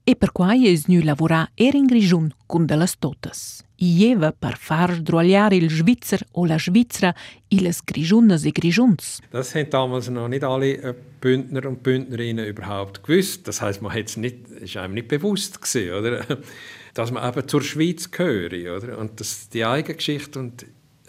E 0.05 0.17
per 0.17 0.33
quai 0.35 0.67
es 0.67 0.89
nu 0.91 0.99
lavora 1.01 1.45
er 1.55 1.77
in 1.79 1.87
Grigiun 1.87 2.33
cun 2.51 2.67
de 2.67 2.75
las 2.75 2.97
totas. 2.99 3.63
Ieva 3.79 4.33
per 4.33 4.57
far 4.59 4.97
drogliare 5.01 5.55
il 5.55 5.71
Schweizer 5.71 6.25
o 6.33 6.45
la 6.45 6.59
Schweizera 6.59 7.15
illes 7.49 7.85
Grigiunas 7.85 8.45
e 8.45 8.51
Grigiuns. 8.51 9.21
Das 9.31 9.55
haben 9.55 9.71
damals 9.71 10.11
noch 10.11 10.27
nicht 10.27 10.43
alle 10.43 10.73
äh, 10.75 10.95
Bündner 11.21 11.67
und 11.67 11.85
Bündnerinnen 11.85 12.47
überhaupt 12.47 13.05
gewusst. 13.05 13.47
Das 13.47 13.63
heißt, 13.63 13.81
man 13.81 13.97
es 13.97 14.17
nicht, 14.17 14.49
ist 14.49 14.77
einem 14.77 14.95
nicht 14.95 15.07
bewusst 15.07 15.63
gewesen, 15.63 15.95
oder? 15.95 16.39
dass 16.95 17.13
man 17.13 17.29
eben 17.29 17.47
zur 17.47 17.63
Schweiz 17.63 18.11
gehöre, 18.11 18.77
oder? 18.77 18.99
Und 18.99 19.21
dass 19.21 19.51
die 19.51 19.65
eigene 19.65 19.95
Geschichte 19.95 20.41
und 20.41 20.67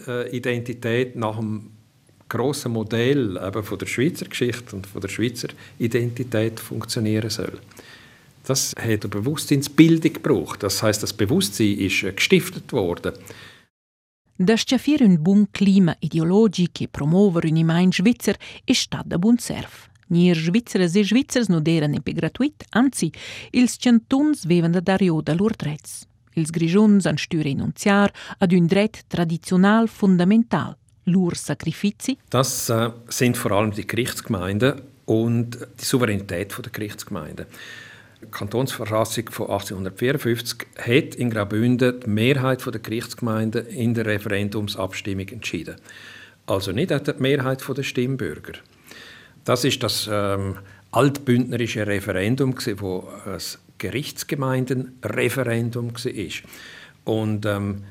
äh, 0.07 0.29
Identität 0.29 1.15
nach 1.15 1.37
dem 1.37 1.71
grossen 2.29 2.73
Modell 2.73 3.39
eben 3.43 3.63
von 3.63 3.79
der 3.79 3.87
Schweizer 3.87 4.27
Geschichte 4.27 4.75
und 4.75 4.85
von 4.85 5.01
der 5.01 5.09
Schweizer 5.09 5.47
Identität 5.79 6.59
funktionieren 6.59 7.31
soll. 7.31 7.59
Das 8.43 8.73
hat 8.77 8.85
eine 8.85 9.09
Bewusstseinsbildung 9.09 10.13
gebraucht. 10.13 10.63
Das 10.63 10.83
heißt, 10.83 11.01
das 11.01 11.13
Bewusstsein 11.13 11.77
ist 11.77 12.03
äh, 12.03 12.11
gestiftet 12.11 12.71
worden. 12.73 13.13
Da 14.37 14.57
schaffir 14.57 15.01
un 15.01 15.21
bun 15.23 15.47
clima 15.51 15.95
ideologic 15.99 16.81
e 16.81 16.87
promover 16.87 17.45
un 17.45 17.55
imain 17.55 17.91
svizzer 17.91 18.35
è 18.65 18.73
stat 18.73 19.05
da 19.05 19.17
bun 19.17 19.37
serv. 19.37 19.89
Nier 20.07 20.35
svizzeres 20.35 20.95
e 20.95 21.03
svizzers 21.03 21.47
non 21.49 21.61
eran 21.65 21.93
epi 21.93 22.13
gratuit, 22.13 22.65
anzi, 22.71 23.11
ils 23.51 23.77
centuns 23.77 24.45
vevan 24.45 24.71
da 24.71 24.81
dario 24.81 25.21
da 25.21 25.33
lur 25.33 25.55
drets. 25.55 26.07
Ils 26.33 26.49
grigiuns 26.49 27.05
han 27.05 27.17
stü 27.17 27.43
renunziar 27.43 28.11
ad 28.39 28.51
un 28.51 28.67
dret 28.67 29.03
traditional 29.07 29.87
fundamental, 29.87 30.75
lur 31.03 31.35
sacrifici. 31.35 32.17
Das 32.29 32.69
äh, 32.69 32.89
sind 33.09 33.37
vor 33.37 33.51
allem 33.51 33.71
die 33.71 33.85
Gerichtsgemeinden 33.85 34.81
und 35.05 35.57
die 35.79 35.85
Souveränität 35.85 36.57
der 36.57 36.71
Gerichtsgemeinden. 36.71 37.45
Kantonsverfassung 38.31 39.29
von 39.29 39.47
1854 39.47 40.67
hat 40.77 41.15
in 41.15 41.29
Graubünden 41.29 42.01
die 42.01 42.09
Mehrheit 42.09 42.65
der 42.65 42.79
Gerichtsgemeinden 42.79 43.67
in 43.67 43.93
der 43.93 44.05
Referendumsabstimmung 44.05 45.27
entschieden. 45.29 45.75
Also 46.45 46.71
nicht 46.71 46.91
die 46.91 47.13
Mehrheit 47.19 47.63
der 47.67 47.83
Stimmbürger. 47.83 48.53
Das 49.45 49.63
ist 49.63 49.81
das 49.83 50.09
ähm, 50.11 50.57
altbündnerische 50.91 51.87
Referendum, 51.87 52.55
das 52.55 52.67
ein 52.67 53.41
Gerichtsgemeindenreferendum 53.77 55.93
war. 55.93 56.31
Und 57.05 57.45
ähm, 57.45 57.83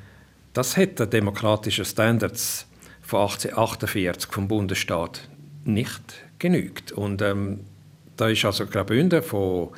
das 0.52 0.76
hat 0.76 0.98
den 0.98 1.10
demokratischen 1.10 1.84
Standards 1.84 2.66
von 3.00 3.20
1848 3.20 4.30
vom 4.30 4.48
Bundesstaat 4.48 5.28
nicht 5.64 6.02
genügt. 6.38 6.92
Und 6.92 7.22
ähm, 7.22 7.60
da 8.16 8.28
ist 8.28 8.44
also 8.44 8.66
Graubünden 8.66 9.22
von, 9.22 9.70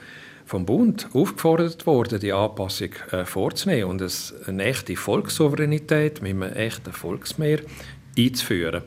vom 0.44 0.66
Bund 0.66 1.08
aufgefordert 1.12 1.86
worden, 1.86 2.20
die 2.20 2.32
Anpassung 2.32 2.90
äh, 3.10 3.24
vorzunehmen 3.24 3.90
und 3.90 4.00
es, 4.00 4.34
eine 4.46 4.64
echte 4.64 4.96
Volkssouveränität 4.96 6.22
mit 6.22 6.32
einem 6.32 6.42
echten 6.42 6.92
Volksmeer 6.92 7.60
einzuführen. 8.16 8.82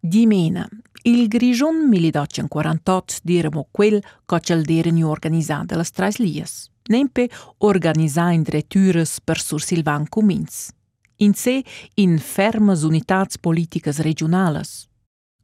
Die 0.00 0.26
mena, 0.26 0.68
il 1.04 1.28
grigion 1.28 1.88
1848 1.88 3.20
diremo 3.22 3.68
quel 3.70 4.02
che 4.26 4.40
c'el 4.40 4.64
deren 4.64 5.02
organizzat 5.04 5.66
de 5.66 5.76
las 5.76 5.90
trais 5.90 6.18
lias. 6.18 6.70
Nempe 6.88 7.28
organizzà 7.58 8.32
in 8.32 8.42
dretures 8.42 9.20
per 9.20 9.38
sur 9.38 9.60
Silvan 9.60 10.08
Cumins. 10.08 10.72
In 11.18 11.34
se 11.34 11.62
in 11.94 12.18
fermas 12.18 12.82
unitats 12.82 13.38
politicas 13.38 13.98
regionalas. 13.98 14.88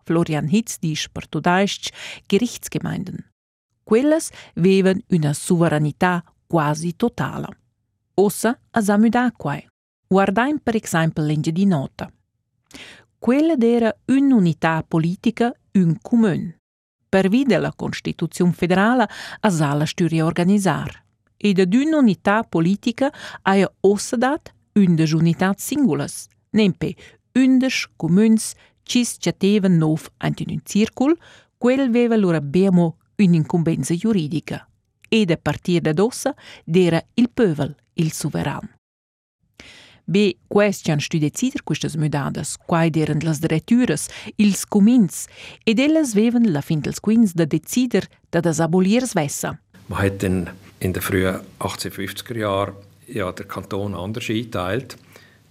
Florian 0.04 0.48
Hitz 0.48 0.78
disch 0.78 1.08
per 1.12 1.28
tudaisc 1.28 1.92
Gerichtsgemeinden. 2.26 3.27
Quelles 3.88 4.30
vevan 4.56 5.00
una 5.12 5.32
sovranità 5.32 6.22
quasi 6.46 6.94
totala. 6.94 7.48
Ossa 8.16 8.60
a 8.70 8.80
samudà 8.82 9.32
quai. 9.32 9.66
Guardaim 10.06 10.58
per 10.58 10.76
esempio 10.76 11.22
l'enge 11.22 11.52
di 11.52 11.64
nota. 11.64 12.12
Quella 13.18 13.56
era 13.58 13.90
un'unità 14.08 14.84
politica, 14.86 15.50
un 15.72 15.96
comune. 16.02 16.58
Per 17.08 17.30
via 17.30 17.46
della 17.46 17.72
Costituzione 17.72 18.52
federale 18.52 19.08
a 19.40 19.48
sala 19.48 19.86
sturi 19.86 20.20
organizzar. 20.20 21.02
Ed 21.38 21.58
ad 21.58 21.72
un'unità 21.72 22.42
politica 22.42 23.10
aia 23.40 23.72
ossa 23.80 24.16
dat 24.16 24.52
undes 24.74 25.12
unitats 25.12 25.64
singulas, 25.64 26.28
nempe 26.50 26.94
undes 27.32 27.88
communs 27.96 28.52
cis 28.82 29.16
chatevan 29.18 29.78
nov 29.78 30.10
ant 30.18 30.40
un 30.40 30.60
circul, 30.62 31.16
quel 31.56 31.88
veva 31.88 32.16
lura 32.16 32.42
bemo 32.42 32.98
un'incumbenza 33.18 33.94
juridica. 33.94 34.66
Ed 35.08 35.30
a 35.30 35.36
partir 35.36 35.80
da 35.80 35.92
dossa 35.92 36.34
dera 36.64 37.02
il 37.14 37.30
pövel 37.30 37.74
il 37.94 38.12
suveran. 38.12 38.68
Be 40.04 40.36
question 40.48 41.00
stu 41.00 41.18
decider 41.18 41.62
quistas 41.62 41.96
mudadas, 41.96 42.56
quai 42.56 42.90
deren 42.90 43.20
las 43.22 43.40
diretturas, 43.40 44.08
ils 44.36 44.64
comins, 44.64 45.26
ed 45.64 45.78
ellas 45.78 46.14
veven 46.14 46.52
la 46.52 46.62
fin 46.62 46.80
dels 46.80 47.00
quins 47.00 47.34
da 47.34 47.44
decider 47.44 48.08
da 48.30 48.40
das 48.40 48.60
aboliers 48.60 49.12
vessa. 49.12 49.58
Man 49.88 50.00
hat 50.00 50.22
in, 50.22 50.48
in 50.80 50.92
den 50.92 51.02
frühen 51.02 51.40
1850er 51.58 52.38
Jahren 52.38 52.74
ja, 53.06 53.32
der 53.32 53.46
Kanton 53.46 53.94
anders 53.94 54.30
eingeteilt. 54.30 54.96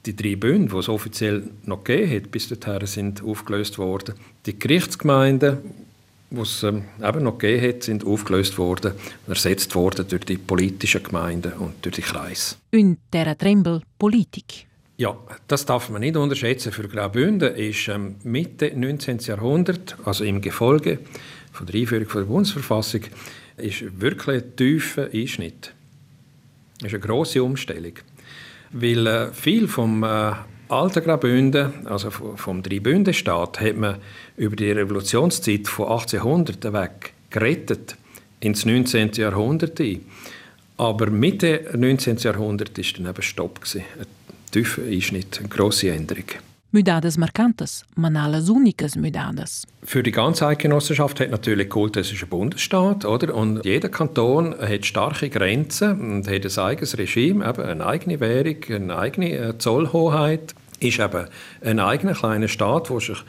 Die 0.05 0.15
drei 0.15 0.35
Bünde, 0.35 0.73
die 0.73 0.79
es 0.79 0.89
offiziell 0.89 1.43
noch 1.65 1.83
gegeben 1.83 2.15
hat, 2.15 2.31
bis 2.31 2.47
dahin 2.47 2.87
sind 2.87 3.23
aufgelöst 3.23 3.77
worden. 3.77 4.15
Die 4.45 4.57
Gerichtsgemeinden, 4.57 5.59
die 6.29 6.41
es 6.41 6.63
ähm, 6.63 6.83
eben 7.01 7.23
noch 7.23 7.37
gegeben 7.37 7.67
hat, 7.67 7.83
sind 7.83 8.05
aufgelöst 8.05 8.57
worden 8.57 8.93
und 9.25 9.33
ersetzt 9.33 9.73
worden 9.75 10.05
durch 10.07 10.25
die 10.25 10.37
politischen 10.37 11.03
Gemeinden 11.03 11.53
und 11.53 11.73
durch 11.83 11.95
die 11.95 12.01
Kreise. 12.01 12.55
Un 12.73 12.97
terra 13.11 13.35
tremble 13.35 13.81
Politik. 13.97 14.65
Ja, 14.97 15.15
das 15.47 15.65
darf 15.65 15.89
man 15.89 16.01
nicht 16.01 16.17
unterschätzen. 16.17 16.71
Für 16.71 16.87
Graubünden 16.87 17.55
ist 17.55 17.87
ähm, 17.87 18.15
Mitte 18.23 18.71
19. 18.75 19.19
Jahrhundert, 19.19 19.95
also 20.03 20.23
im 20.23 20.41
Gefolge 20.41 20.99
von 21.51 21.67
der 21.67 21.75
Einführung 21.81 22.07
der 22.13 22.21
Bundesverfassung, 22.21 23.01
ist 23.57 24.01
wirklich 24.01 24.43
ein 24.43 24.55
tiefer 24.55 25.09
Einschnitt. 25.13 25.73
Das 26.79 26.87
ist 26.87 26.93
eine 26.93 26.99
grosse 26.99 27.43
Umstellung. 27.43 27.93
Weil 28.71 29.07
äh, 29.07 29.31
viel 29.33 29.67
vom 29.67 30.03
äh, 30.03 30.31
alten 30.69 31.03
Graubünden, 31.03 31.87
also 31.87 32.09
vom, 32.09 32.63
Dreibündenstaat, 32.63 33.59
hat 33.59 33.77
man 33.77 33.97
über 34.35 34.55
die 34.55 34.71
Revolutionszeit 34.71 35.67
von 35.67 35.87
1800 35.87 36.73
weg 36.73 37.13
gerettet 37.29 37.95
ins 38.39 38.65
19. 38.65 39.11
Jahrhundert 39.13 39.79
ein. 39.79 40.01
Aber 40.77 41.07
Mitte 41.07 41.71
19. 41.75 42.17
Jahrhundert 42.17 42.77
war 42.77 42.85
dann 42.97 43.09
eben 43.09 43.21
Stopp. 43.21 43.61
Gewesen. 43.61 43.83
Ein 43.99 44.05
tiefer 44.51 44.83
Einschnitt, 44.83 45.39
eine 45.39 45.49
grosse 45.49 45.89
Änderung. 45.89 46.25
Mudadas 46.71 47.17
marcantes, 47.17 47.85
manalas 47.95 48.49
únicas 48.49 48.97
mudadas. 48.97 49.65
Für 49.83 50.03
die 50.03 50.11
ganze 50.11 50.47
Eidgenossenschaft 50.47 51.21
hat 51.21 51.31
natürlich 51.31 51.69
geholt, 51.69 51.95
das 51.95 52.11
ist 52.11 52.21
ein 52.21 52.27
Bundesstaat, 52.27 53.05
oder? 53.05 53.33
Und 53.33 53.63
jeder 53.63 53.87
Kanton 53.87 54.53
hat 54.59 54.85
starke 54.85 55.29
Grenzen 55.29 56.17
und 56.17 56.27
hat 56.27 56.45
ein 56.45 56.63
eigenes 56.63 56.97
Regime, 56.97 57.47
eben 57.47 57.61
eine 57.61 57.85
eigene 57.85 58.19
Währung, 58.19 58.57
eine 58.69 58.97
eigene 58.97 59.31
äh, 59.31 59.57
Zollhoheit. 59.57 60.55
Ist 60.81 60.99
eben 60.99 61.27
ein 61.63 61.79
eigener 61.79 62.13
kleiner 62.13 62.49
Staat, 62.49 62.89
der 62.89 62.99
sich 62.99 63.23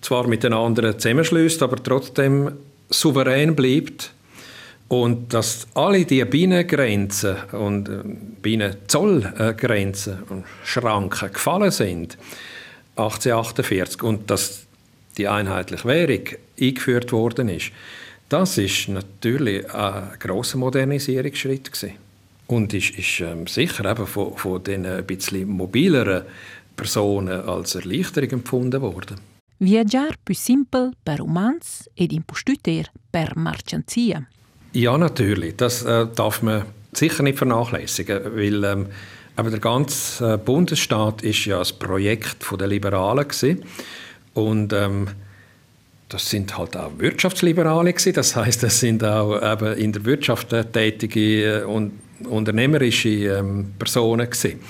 zwar 0.00 0.28
mit 0.28 0.44
den 0.44 0.52
anderen 0.52 0.98
zusammenschließt, 0.98 1.62
aber 1.64 1.82
trotzdem 1.82 2.52
souverän 2.90 3.56
bleibt. 3.56 4.12
Und 4.92 5.32
dass 5.32 5.66
alle 5.72 6.04
diese 6.04 6.26
Bienengrenzen 6.26 7.36
und 7.52 7.88
äh, 7.88 8.02
Bienenzollgrenzen 8.42 10.22
und 10.28 10.44
Schranken 10.64 11.32
gefallen 11.32 11.70
sind, 11.70 12.18
1848 12.96 14.02
und 14.02 14.30
dass 14.30 14.66
die 15.16 15.28
einheitliche 15.28 15.86
Währung 15.86 16.24
eingeführt 16.60 17.10
worden 17.10 17.48
ist, 17.48 17.70
das 18.28 18.58
ist 18.58 18.90
natürlich 18.90 19.72
ein 19.72 20.10
grosser 20.18 20.58
Modernisierungsschritt 20.58 21.72
gewesen. 21.72 21.94
und 22.48 22.74
ist, 22.74 22.90
ist 22.90 23.20
ähm, 23.20 23.46
sicher 23.46 23.90
eben 23.90 24.06
von, 24.06 24.36
von 24.36 24.62
den 24.62 24.84
ein 24.84 25.06
bisschen 25.06 25.48
mobileren 25.48 26.24
Personen 26.76 27.40
als 27.40 27.76
Erleichterung 27.76 28.30
empfunden 28.30 28.82
worden. 28.82 29.16
Viaggiar 29.58 30.16
più 30.24 30.34
simpel 30.34 30.90
per 31.04 31.20
umans 31.20 31.88
ed 31.94 32.12
impostüter 32.12 32.90
per 33.10 33.38
marchanzia. 33.38 34.26
Ja, 34.72 34.96
natürlich. 34.96 35.56
Das 35.56 35.82
äh, 35.82 36.06
darf 36.14 36.42
man 36.42 36.64
sicher 36.92 37.22
nicht 37.22 37.38
vernachlässigen, 37.38 38.20
weil 38.34 38.64
ähm, 38.64 38.86
aber 39.34 39.50
der 39.50 39.60
ganze 39.60 40.34
äh, 40.34 40.36
Bundesstaat 40.36 41.22
ist 41.22 41.46
ja 41.46 41.58
das 41.58 41.72
Projekt 41.72 42.44
der 42.58 42.66
Liberalen 42.68 43.26
gewesen. 43.26 43.64
und 44.34 44.72
ähm, 44.72 45.08
das 46.08 46.28
sind 46.28 46.58
halt 46.58 46.76
auch 46.76 46.92
Wirtschaftsliberale 46.98 47.92
gewesen. 47.92 48.12
Das 48.12 48.36
heißt, 48.36 48.62
das 48.62 48.80
sind 48.80 49.02
auch 49.02 49.40
eben 49.40 49.74
in 49.78 49.92
der 49.92 50.04
Wirtschaft 50.04 50.50
tätige 50.50 51.66
und 51.66 51.92
unternehmerische 52.28 53.08
ähm, 53.08 53.72
Personen 53.78 54.28
gewesen. 54.28 54.60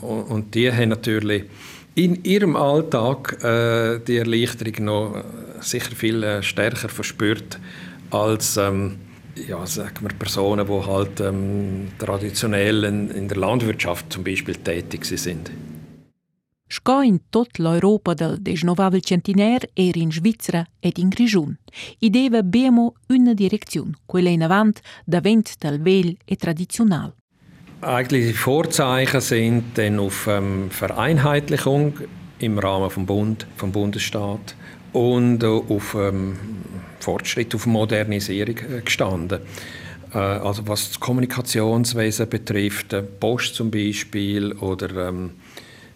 Und, 0.00 0.22
und, 0.22 0.54
die 0.54 0.70
haben 0.70 0.90
natürlich 0.90 1.44
in 1.96 2.22
ihrem 2.24 2.54
Alltag 2.54 3.42
äh, 3.42 3.98
die 4.06 4.18
Erleichterung 4.18 4.84
noch 4.84 5.24
sicher 5.60 5.94
viel 5.96 6.22
äh, 6.22 6.42
stärker 6.42 6.88
verspürt 6.88 7.58
als 8.10 8.56
ähm, 8.56 8.98
ja, 9.48 9.66
sagen 9.66 10.00
wir 10.00 10.10
Personen, 10.10 10.66
die 10.66 10.86
halt 10.86 11.20
ähm, 11.20 11.88
traditionell 11.98 12.84
in, 12.84 13.10
in, 13.10 13.28
der 13.28 13.36
Landwirtschaft 13.36 14.12
zum 14.12 14.24
Beispiel 14.24 14.56
tätig 14.56 15.04
sind. 15.04 15.50
Sco 16.68 17.00
in 17.00 17.20
tot 17.30 17.58
l'Europa 17.58 18.14
del 18.14 18.38
XIX 18.42 19.00
centenaire 19.00 19.68
era 19.74 20.00
in 20.00 20.10
Svizzera 20.10 20.64
ed 20.80 20.98
in 20.98 21.10
Grigion. 21.10 21.56
Ideva 21.98 22.42
bemo 22.42 22.94
una 23.08 23.34
direzione, 23.34 23.92
quella 24.06 24.30
in 24.30 24.42
avant, 24.42 24.80
davent 25.04 25.54
del 25.58 25.80
vel 25.80 26.16
e 26.24 26.36
tradizional. 26.36 27.12
Eigentlich 27.80 28.26
die 28.26 28.32
Vorzeichen 28.32 29.20
sind 29.20 29.76
dann 29.76 29.98
auf 29.98 30.26
ähm, 30.26 30.70
Vereinheitlichung 30.70 32.00
im 32.38 32.58
Rahmen 32.58 32.90
vom 32.90 33.04
Bund, 33.04 33.46
vom 33.56 33.70
Bundesstaat 33.70 34.56
und 34.92 35.44
auf 35.44 35.94
ähm, 35.94 36.36
Fortschritt, 37.04 37.54
auf 37.54 37.66
Modernisierung 37.66 38.56
äh, 38.58 38.80
gestanden. 38.80 39.40
Äh, 40.12 40.18
also 40.18 40.66
was 40.66 40.88
das 40.88 41.00
Kommunikationswesen 41.00 42.28
betrifft, 42.28 42.92
äh, 42.92 43.02
Post 43.02 43.54
zum 43.54 43.70
Beispiel 43.70 44.52
oder 44.52 45.08
ähm, 45.08 45.32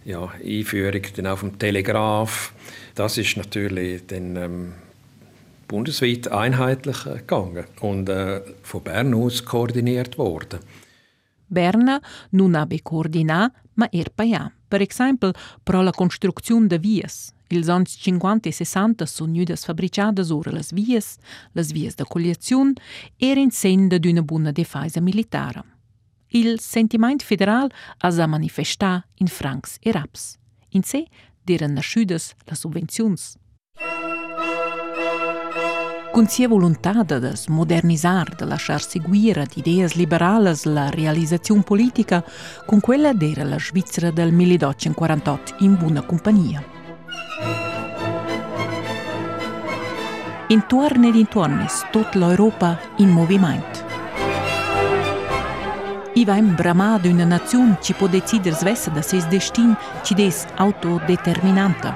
ja, 0.05 0.29
Einführung 0.45 1.03
dann 1.17 1.27
auch 1.27 1.39
vom 1.39 1.59
Telegraph. 1.59 2.53
Das 2.95 3.19
ist 3.19 3.37
natürlich 3.37 4.07
dann 4.07 4.37
ähm, 4.37 4.73
bundesweit 5.69 6.29
einheitlich 6.29 7.05
gegangen 7.05 7.65
und 7.81 8.09
äh, 8.09 8.41
von 8.63 8.83
Bern 8.83 9.15
aus 9.15 9.45
koordiniert 9.45 10.19
worden. 10.19 10.61
Berna 11.49 12.01
non 12.31 12.57
ha 12.57 12.67
be 12.67 12.81
coordinà, 12.83 13.49
ma 13.75 13.89
er 13.91 14.11
paià. 14.15 14.51
Per 14.69 14.81
esempio, 14.81 15.33
pro 15.65 15.83
la 15.83 15.93
costruzione 15.93 16.67
de 16.67 16.79
vias. 16.79 17.33
Ils 17.51 17.69
anys 17.69 17.97
50 17.97 18.49
e 18.49 18.53
60 18.53 19.07
sun 19.07 19.33
gnüdas 19.33 19.65
fabricadas 19.65 20.31
ora 20.31 20.53
las 20.53 20.73
vias, 20.73 21.19
las 21.53 21.73
vias 21.73 21.97
de 21.97 22.05
cogliazione, 22.05 22.75
er 23.17 23.39
in 23.39 23.51
sen 23.51 23.89
d'una 23.89 24.23
buna 24.23 24.53
defaisa 24.53 25.01
militara. 25.01 25.65
Il 26.31 26.61
sentiment 26.61 27.23
federal 27.23 27.71
ha 27.99 28.27
manifestà 28.27 29.03
in 29.15 29.29
francs 29.29 29.79
e 29.81 29.93
raps. 29.93 30.37
In 30.71 30.83
se 30.83 31.07
d'eran 31.43 31.73
nasciudas 31.73 32.35
las 32.45 32.59
subvenzions. 32.59 33.39
Con 36.13 36.27
sia 36.27 36.49
volontà 36.49 37.05
de 37.05 37.33
modernisar, 37.49 38.35
de 38.35 38.45
lasciar 38.45 38.83
seguire 38.83 39.43
ad 39.43 39.57
ideas 39.57 39.95
liberales 39.95 40.65
la 40.65 40.91
realizzazione 40.91 41.63
politica, 41.63 42.25
con 42.67 42.81
quella 42.81 43.13
d'era 43.13 43.45
la 43.45 43.59
Svizzera 43.59 44.11
del 44.11 44.33
1848 44.33 45.57
in 45.61 45.77
buona 45.77 46.03
compagnia. 46.03 46.78
Intorno 50.51 51.09
ed 51.09 51.15
intorno 51.15 51.67
tutta 51.91 52.19
l'Europa 52.19 52.79
in 52.97 53.11
movimento. 53.11 53.85
Iva 56.15 56.37
im 56.37 56.55
bramà 56.55 56.97
d'una 56.97 57.27
nazione 57.27 57.77
ci 57.83 57.93
può 57.93 58.07
decidere 58.07 58.55
svessa 58.55 58.89
da 58.89 59.03
ses 59.03 59.27
destin 59.27 59.77
ci 60.03 60.15
des 60.15 60.47
autodeterminanta. 60.57 61.95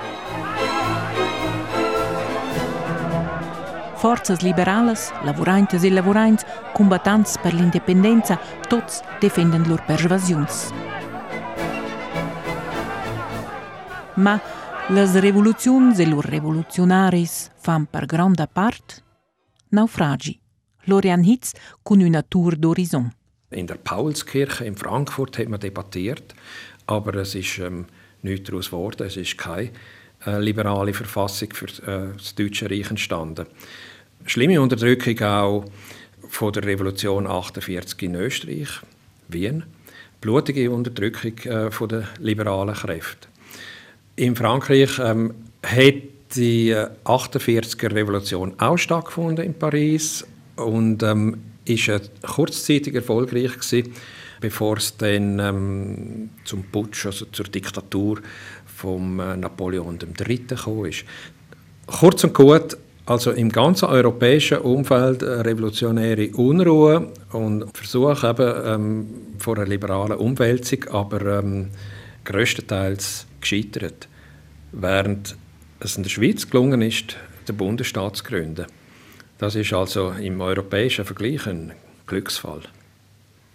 Forzas 3.94 4.40
liberales, 4.40 5.10
lavorantes 5.22 5.82
e 5.84 5.90
lavorains, 5.90 6.44
combattants 6.74 7.38
per 7.38 7.54
l'indipendenza, 7.54 8.38
tots 8.68 9.00
defenden 9.18 9.66
lor 9.66 9.82
persuasions. 9.86 10.70
Ma 14.14 14.38
las 14.88 15.14
revoluzions 15.14 15.98
e 15.98 16.06
lor 16.06 16.24
revolutionaris 16.24 17.50
fan 17.56 17.86
per 17.86 18.06
granda 18.06 18.46
part 18.46 19.02
naufragi. 19.68 20.40
Florian 20.76 21.22
Hitz 21.22 21.52
con 21.82 22.00
una 22.00 22.22
tour 22.22 22.56
d'horizon. 22.56 23.12
In 23.50 23.66
der 23.66 23.78
Paulskirche 23.78 24.64
in 24.64 24.76
Frankfurt 24.76 25.38
hat 25.38 25.48
man 25.48 25.60
debattiert, 25.60 26.34
aber 26.86 27.14
es 27.16 27.34
ist 27.34 27.58
ähm, 27.58 27.86
nichts 28.22 28.48
daraus 28.48 28.70
geworden. 28.70 29.06
Es 29.06 29.16
ist 29.16 29.38
keine 29.38 29.70
äh, 30.26 30.38
liberale 30.38 30.92
Verfassung 30.92 31.48
für 31.52 31.66
äh, 31.66 32.16
das 32.16 32.34
Deutsche 32.34 32.70
Reich 32.70 32.90
entstanden 32.90 33.46
schlimme 34.26 34.60
Unterdrückung 34.60 35.20
auch 35.20 35.64
von 36.28 36.52
der 36.52 36.64
Revolution 36.64 37.26
48 37.26 38.02
in 38.02 38.14
Österreich, 38.14 38.68
Wien, 39.28 39.64
blutige 40.20 40.70
Unterdrückung 40.70 41.38
äh, 41.38 41.70
von 41.70 41.88
der 41.88 42.08
liberalen 42.18 42.74
Kräfte. 42.74 43.28
In 44.16 44.36
Frankreich 44.36 44.98
ähm, 44.98 45.32
hat 45.62 45.94
die 46.36 46.74
48er 46.74 47.84
äh, 47.84 47.94
Revolution 47.94 48.52
auch 48.58 48.76
stattgefunden 48.76 49.44
in 49.44 49.54
Paris 49.54 50.26
und 50.56 51.02
ähm, 51.02 51.42
ist 51.64 51.88
äh, 51.88 52.00
kurzzeitig 52.20 52.94
erfolgreich 52.94 53.52
gewesen, 53.58 53.94
bevor 54.40 54.76
es 54.76 54.96
dann 54.96 55.38
ähm, 55.38 56.30
zum 56.44 56.64
Putsch, 56.64 57.06
also 57.06 57.26
zur 57.32 57.46
Diktatur 57.46 58.20
von 58.66 59.18
äh, 59.18 59.36
Napoleon 59.36 59.98
III. 59.98 60.38
gekommen 60.38 60.86
ist. 60.86 61.04
Kurz 61.86 62.24
und 62.24 62.34
gut, 62.34 62.76
also 63.06 63.30
im 63.30 63.48
ganzen 63.48 63.86
europäischen 63.86 64.58
Umfeld 64.58 65.22
revolutionäre 65.22 66.28
Unruhe 66.36 67.12
und 67.32 67.66
Versuch 67.76 68.24
eben 68.24 68.52
ähm, 68.64 69.06
vor 69.38 69.56
einer 69.56 69.66
liberalen 69.66 70.18
Umwälzung, 70.18 70.84
aber 70.90 71.38
ähm, 71.38 71.70
größtenteils 72.24 73.26
gescheitert. 73.42 74.08
Während 74.72 75.36
es 75.80 75.96
in 75.96 76.02
der 76.02 76.10
Schweiz 76.10 76.48
gelungen 76.48 76.80
ist, 76.80 77.16
den 77.46 77.56
Bundesstaat 77.56 78.16
zu 78.16 78.24
gründen. 78.24 78.66
Das 79.38 79.54
ist 79.54 79.72
also 79.72 80.12
im 80.12 80.40
europäischen 80.40 81.04
Vergleich 81.04 81.46
ein 81.46 81.72
Glücksfall. 82.06 82.62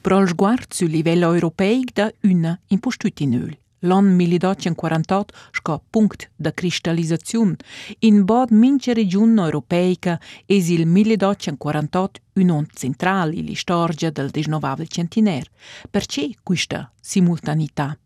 Pro 0.03 0.21
il 0.21 0.27
sguardo 0.27 0.67
sul 0.71 0.89
livello 0.89 1.31
europeo 1.33 1.83
da 1.93 2.11
una 2.23 2.59
impostutinöl. 2.67 3.57
L'an 3.79 4.15
1848 4.15 5.33
sca 5.51 5.79
punct 5.89 6.29
de 6.35 6.51
cristallizzaziun. 6.53 7.57
In 7.99 8.25
bod 8.25 8.51
mince 8.51 8.93
regiun 8.93 9.37
europeica 9.37 10.19
es 10.45 10.69
il 10.69 10.85
1848 10.87 12.21
un 12.35 12.49
on 12.49 12.67
central 12.73 13.33
in 13.33 13.45
l'istorgia 13.45 14.09
del 14.09 14.29
19. 14.29 14.87
centenaire. 14.87 15.49
Perché 15.89 16.35
questa 16.41 16.91
simultanità? 16.99 17.97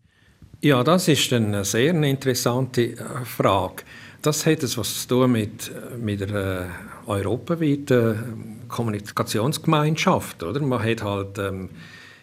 Ja, 0.64 0.84
das 0.84 1.08
ist 1.08 1.34
eine 1.34 1.66
sehr 1.66 1.92
interessante 2.04 2.92
äh, 2.92 3.26
Frage. 3.26 3.82
Das 4.22 4.46
hat 4.46 4.62
etwas 4.62 5.02
zu 5.02 5.08
tun 5.08 5.32
mit, 5.32 5.72
mit 6.00 6.20
der 6.20 6.30
äh, 6.30 7.10
europaweiten 7.10 8.60
Kommunikationsgemeinschaft. 8.68 10.44
Oder? 10.44 10.60
Man 10.60 10.84
hat 10.84 11.02
halt 11.02 11.40
ähm, 11.40 11.70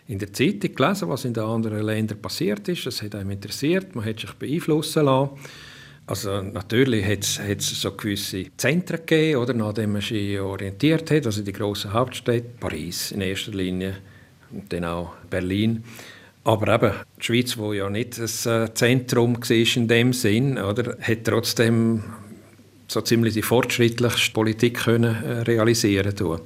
in 0.07 0.20
der 0.20 0.33
Zeitung 0.33 0.72
gelesen, 0.72 1.09
was 1.09 1.24
in 1.24 1.35
den 1.35 1.42
anderen 1.42 1.83
Ländern 1.83 2.22
passiert 2.22 2.68
ist. 2.68 2.87
Das 2.87 3.03
hat 3.03 3.16
einem 3.16 3.33
interessiert, 3.33 3.96
man 3.96 4.05
hat 4.05 4.20
sich 4.20 4.33
beeinflussen 4.35 5.07
lassen. 5.07 5.31
Also 6.07 6.40
natürlich 6.40 7.05
hat 7.05 7.59
es 7.59 7.81
so 7.81 7.90
gewisse 7.90 8.46
Zentren 8.57 9.01
gegeben, 9.05 9.40
oder, 9.40 9.53
nach 9.53 9.72
denen 9.72 9.94
man 9.94 10.01
sich 10.01 10.38
orientiert 10.38 11.11
hat, 11.11 11.27
also 11.27 11.42
die 11.42 11.53
grossen 11.53 11.92
Hauptstädte, 11.92 12.48
Paris 12.61 13.11
in 13.11 13.20
erster 13.20 13.51
Linie 13.51 13.96
und 14.53 14.72
dann 14.72 14.85
auch 14.85 15.14
Berlin. 15.29 15.83
Aber 16.49 16.75
eben, 16.75 16.93
die 17.19 17.25
Schweiz, 17.25 17.59
wo 17.59 17.75
ja 17.75 17.91
nicht 17.91 18.19
ein 18.19 18.25
äh, 18.25 18.73
Zentrum 18.73 19.37
war 19.37 19.77
in 19.77 19.87
dem 19.87 20.15
Sinn, 20.15 20.57
oder, 20.57 20.97
hat 20.99 21.25
trotzdem 21.25 22.03
so 22.87 23.03
ziemlich 23.03 23.35
die 23.35 23.43
fortschrittlichste 23.43 24.33
Politik 24.33 24.79
können, 24.79 25.23
äh, 25.23 25.43
realisieren 25.43 26.17
können. 26.17 26.41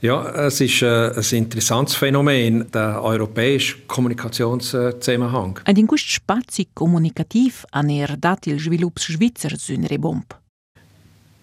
Ja, 0.00 0.46
es 0.46 0.60
ist 0.60 0.82
äh, 0.82 1.10
ein 1.10 1.36
interessantes 1.36 1.96
Phänomen, 1.96 2.70
der 2.70 3.02
europäische 3.02 3.78
Kommunikationszusammenhang. 3.88 5.58
Ed 5.64 5.76
in 5.76 5.88
questo 5.88 6.10
spazio 6.10 6.66
comunicativo 6.72 7.66
hanno 7.72 8.06
dato 8.16 8.48
il 8.48 8.60
sviluppo 8.60 9.00
svizzero 9.00 9.56
eine 9.70 9.98
Bombe. 9.98 10.43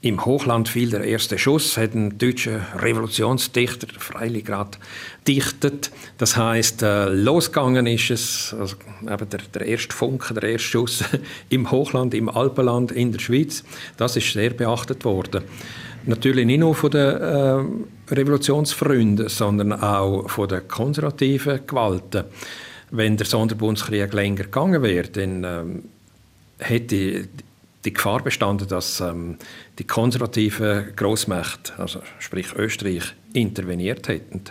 Im 0.03 0.25
Hochland 0.25 0.67
fiel 0.67 0.89
der 0.89 1.03
erste 1.03 1.37
Schuss, 1.37 1.77
hat 1.77 1.93
ein 1.93 2.17
deutscher 2.17 2.61
Revolutionsdichter 2.75 3.85
freilich 3.99 4.45
gerade 4.45 4.79
dichtet. 5.27 5.91
Das 6.17 6.35
heißt, 6.35 6.81
äh, 6.81 7.09
losgegangen 7.09 7.85
ist 7.85 8.09
es, 8.09 8.55
also 8.59 8.77
eben 9.03 9.29
der, 9.29 9.41
der 9.53 9.61
erste 9.67 9.95
Funke, 9.95 10.33
der 10.33 10.49
erste 10.53 10.67
Schuss 10.67 11.03
im 11.49 11.69
Hochland, 11.69 12.15
im 12.15 12.29
Alpenland, 12.29 12.91
in 12.91 13.11
der 13.11 13.19
Schweiz. 13.19 13.63
Das 13.97 14.17
ist 14.17 14.33
sehr 14.33 14.49
beachtet 14.49 15.05
worden. 15.05 15.43
Natürlich 16.07 16.47
nicht 16.47 16.61
nur 16.61 16.73
von 16.73 16.89
den 16.89 17.21
äh, 17.21 18.13
Revolutionsfreunden, 18.15 19.29
sondern 19.29 19.71
auch 19.71 20.27
von 20.31 20.49
den 20.49 20.67
konservativen 20.67 21.67
Gewalten. 21.67 22.23
Wenn 22.89 23.17
der 23.17 23.27
Sonderbundskrieg 23.27 24.11
länger 24.13 24.45
gegangen 24.45 24.81
wäre, 24.81 25.09
dann 25.09 25.43
ähm, 25.43 25.83
hätte 26.57 27.27
die 27.85 27.93
Gefahr 27.93 28.23
bestanden, 28.23 28.67
dass 28.67 28.99
ähm, 29.01 29.37
die 29.79 29.85
konservativen 29.85 30.95
Großmächte, 30.95 31.73
also 31.77 32.01
sprich 32.19 32.53
Österreich, 32.55 33.15
interveniert 33.33 34.07
hätten. 34.07 34.43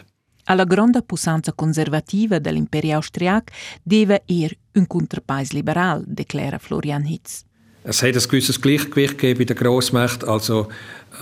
Alla 0.47 0.65
grande 0.65 1.03
puissance 1.03 1.53
conservativa 1.53 2.41
dell'imperio 2.41 2.99
austriac 2.99 3.53
deve 3.85 4.23
er 4.27 4.51
un 4.75 4.89
contrapais 4.89 5.53
liberal, 5.53 6.03
declara 6.07 6.59
Florian 6.59 7.05
Hitz. 7.05 7.45
Es 7.83 8.03
hat 8.03 8.15
ein 8.15 8.23
gewisses 8.29 8.61
Gleichgewicht 8.61 9.17
gegeben 9.17 9.39
bei 9.39 9.45
den 9.45 9.57
Grossmächten. 9.57 10.29
Also 10.29 10.69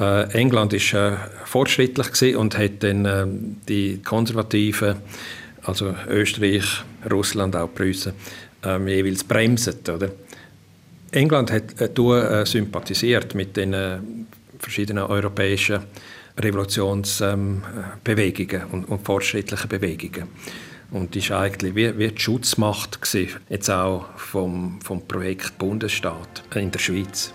äh, 0.01 0.33
England 0.33 0.73
war 0.73 1.13
äh, 1.13 1.17
fortschrittlich 1.45 2.37
und 2.37 2.59
hat 2.59 2.83
dann 2.83 3.05
äh, 3.05 3.27
die 3.69 4.01
Konservativen, 4.03 4.97
also 5.63 5.95
Österreich, 6.09 6.65
Russland, 7.09 7.55
auch 7.55 7.73
Preußen, 7.73 8.13
äh, 8.65 8.79
jeweils 8.97 9.23
bremset. 9.23 9.89
Oder? 9.89 10.11
England 11.11 11.51
hat 11.51 11.81
äh, 11.81 11.89
äh, 12.41 12.47
sympathisiert 12.47 13.35
mit 13.35 13.57
den 13.57 13.73
äh, 13.73 13.99
verschiedenen 14.59 15.05
europäischen 15.05 15.81
Revolutionsbewegungen 16.39 18.63
ähm, 18.63 18.69
und, 18.73 18.85
und 18.85 19.05
fortschrittlichen 19.05 19.69
Bewegungen. 19.69 20.29
Und 20.91 21.17
war 21.31 21.43
eigentlich 21.43 21.75
wie, 21.75 21.99
wie 21.99 22.09
die 22.09 22.21
Schutzmacht 22.21 23.03
gewesen, 23.03 23.41
jetzt 23.49 23.71
auch 23.71 24.07
vom, 24.17 24.81
vom 24.83 25.07
Projekt 25.07 25.59
Bundesstaat 25.59 26.45
in 26.55 26.71
der 26.71 26.79
Schweiz. 26.79 27.35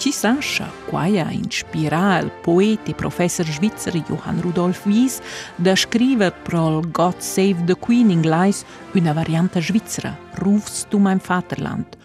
Ci 0.00 0.12
sascia, 0.12 0.72
quai 0.86 1.20
a 1.20 1.30
inspirà 1.30 2.18
il 2.20 2.30
poeta 2.30 2.90
e 2.90 2.94
professor 2.94 3.44
svizzer 3.44 3.94
Johann 4.08 4.40
Rudolf 4.40 4.86
Wies 4.86 5.20
da 5.56 5.76
scrivere 5.76 6.32
pro 6.42 6.80
God 6.90 7.18
Save 7.18 7.64
the 7.66 7.76
Queen 7.76 8.08
in 8.08 8.22
Gleis 8.22 8.64
una 8.92 9.12
variante 9.12 9.60
svizzera, 9.60 10.16
Rufst 10.36 10.88
du 10.88 10.98
mein 10.98 11.20
Vaterland. 11.22 11.98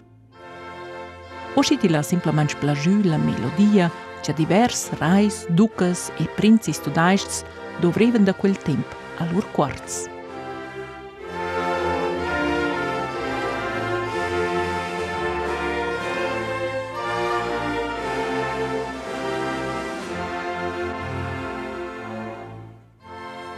Oscitila 1.54 2.02
simplement 2.02 2.54
plagiu 2.58 3.00
la 3.02 3.16
melodia 3.16 3.90
che 4.20 4.34
divers 4.34 4.90
reis, 4.98 5.46
duques 5.48 6.12
e 6.18 6.28
princi 6.36 6.72
studaists 6.72 7.44
dovreven 7.80 8.24
da 8.24 8.34
quel 8.34 8.58
temp 8.58 8.94
a 9.16 9.24
lur 9.32 9.46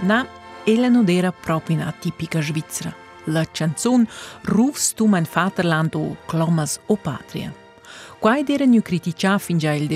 Na, 0.01 0.27
ella 0.65 0.89
non 0.89 1.09
era 1.09 1.33
proprio 1.33 1.77
una 1.77 1.93
tipica 1.99 2.41
svizzera. 2.41 2.95
La 3.25 3.45
canzone 3.51 4.07
Rufst 4.43 4.97
du 4.97 5.07
mein 5.07 5.27
Vaterland 5.31 5.95
o 5.95 6.17
Clomas 6.27 6.79
o 6.87 6.97
Patria. 6.97 7.53
Quai 8.19 8.45
era 8.47 8.65
nu 8.65 8.81
criticà 8.81 9.39
fin 9.39 9.59
già 9.59 9.73
il 9.73 9.89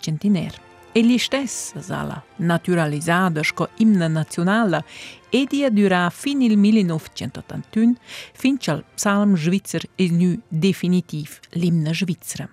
centiner. 0.00 0.64
E 0.92 1.04
gli 1.04 1.18
stessi, 1.18 1.74
sala, 1.82 2.22
naturalizzata 2.36 3.42
sco 3.42 3.68
imna 3.76 4.08
nazionale, 4.08 4.82
e 5.28 5.44
dia 5.44 5.70
dura 5.70 6.08
fin 6.10 6.40
il 6.40 6.56
1981, 6.56 7.96
fin 8.32 8.56
c'al 8.58 8.82
psalm 8.94 9.36
svizzer 9.36 9.86
è 9.94 10.06
nu 10.06 10.40
definitiv 10.48 11.38
l'imna 11.50 11.92
svizzera. 11.92 12.48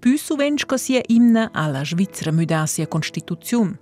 Co 0.00 0.76
sia 0.76 1.00
imna 1.08 1.50
alla 1.52 1.84
Svizzera 1.84 2.30
müda 2.30 2.66
sia 2.66 2.86
Constituzione. 2.86 3.78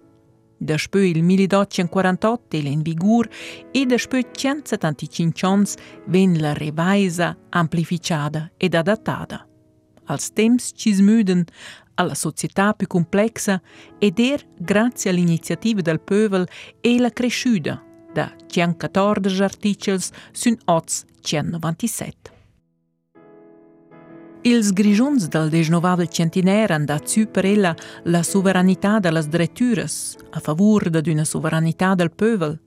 Despö 0.59 1.05
il 1.05 1.22
1848 1.22 2.57
el 2.57 2.66
in 2.66 2.83
vigur 2.83 3.29
e 3.70 3.85
despö 3.85 4.22
175 4.33 5.44
ans 5.44 5.74
ven 6.07 6.40
la 6.40 6.55
revaisa, 6.55 7.37
amplificada 7.50 8.50
ed 8.57 8.74
adattata. 8.74 9.46
Als 10.05 10.33
temps 10.33 10.72
ci 10.74 10.92
smüden 10.92 11.44
alla 11.96 12.14
società 12.14 12.72
più 12.72 12.87
complexa 12.87 13.61
ed 13.98 14.18
er, 14.18 14.42
grazie 14.57 15.11
all'iniziativa 15.11 15.83
del 15.83 16.00
pövel, 16.00 16.48
e 16.81 16.98
la 16.98 17.11
cresciuda 17.11 17.83
da 18.14 18.33
114 18.46 19.42
articels 19.42 20.11
sun 20.33 20.57
oz 20.64 21.05
197. 21.20 22.36
Ils 24.42 24.72
grijons 24.72 25.29
del 25.29 25.49
desnovable 25.51 26.07
centinaire 26.09 26.75
han 26.75 26.85
dat 26.87 27.09
su 27.09 27.27
per 27.27 27.44
ella 27.44 27.75
la 28.05 28.22
soveranità 28.22 29.01
de 29.01 29.11
las 29.11 29.27
dretures 29.29 30.16
a 30.31 30.40
favor 30.40 30.90
de 30.90 31.01
d'una 31.01 31.25
soveranità 31.25 31.94
del 31.94 32.11
pövel, 32.11 32.59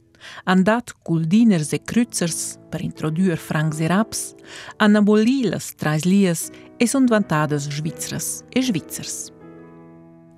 han 0.44 0.64
dat 0.64 0.94
culdiners 1.02 1.74
e 1.74 1.82
cruzers 1.84 2.58
per 2.70 2.82
introduir 2.82 3.38
francs 3.38 3.80
e 3.80 3.88
raps, 3.88 4.36
han 4.78 4.96
aboli 4.96 5.48
las 5.48 5.76
traslies 5.76 6.50
e 6.78 6.88
son 6.88 7.06
vantades 7.06 7.68
svizzeras 7.70 8.44
e 8.50 8.62
svizzers. 8.62 9.32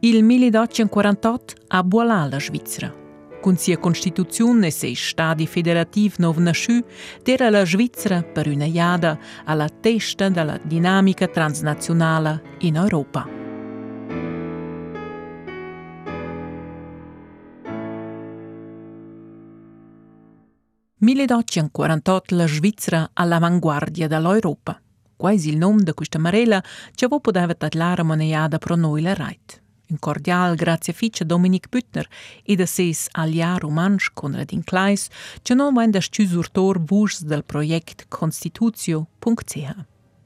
Il 0.03 0.23
1848 0.23 1.55
abuala 1.67 2.25
la 2.25 2.39
Svizzera, 2.39 2.91
Con 3.41 3.57
sia 3.57 3.79
Constituzione 3.79 4.69
sei 4.69 4.93
stati 4.93 5.47
federativ 5.47 6.17
nov 6.19 6.37
nasciu, 6.37 6.79
era 7.23 7.49
la 7.49 7.65
Svizzera 7.65 8.21
per 8.21 8.47
una 8.47 8.65
iada 8.65 9.17
alla 9.45 9.67
testa 9.67 10.29
della 10.29 10.59
dinamica 10.61 11.27
transnazionale 11.27 12.57
in 12.59 12.75
Europa. 12.75 13.27
«1848 21.01 22.35
la 22.35 22.47
Svizzera 22.47 23.09
all'avanguardia 23.11 24.07
dell'Europa». 24.07 24.79
Quasi 25.15 25.49
il 25.49 25.57
nome 25.57 25.81
di 25.81 25.93
questa 25.93 26.19
marella 26.19 26.63
ci 26.93 27.07
poteva 27.07 27.55
tagliare 27.55 28.03
moneiada 28.03 28.59
pro 28.59 28.75
noi 28.75 29.01
la 29.01 29.15
Reit. 29.15 29.61
Un 29.91 29.99
cordial 29.99 30.55
grazie 30.55 30.93
a 31.19 31.23
Dominic 31.25 31.67
Büttner 31.67 32.07
e 32.43 32.55
da 32.55 32.65
ses 32.65 33.09
aliar 33.11 33.59
romansch 33.59 34.13
Konradin 34.13 34.63
Kleis, 34.63 35.09
che 35.41 35.53
non 35.53 35.73
vain 35.73 35.91
das 35.91 36.07
Tschüsurtor 36.07 36.79
vus 36.79 37.21
del 37.23 37.43
projekt 37.43 38.05
constitutio.ch. 38.07 39.75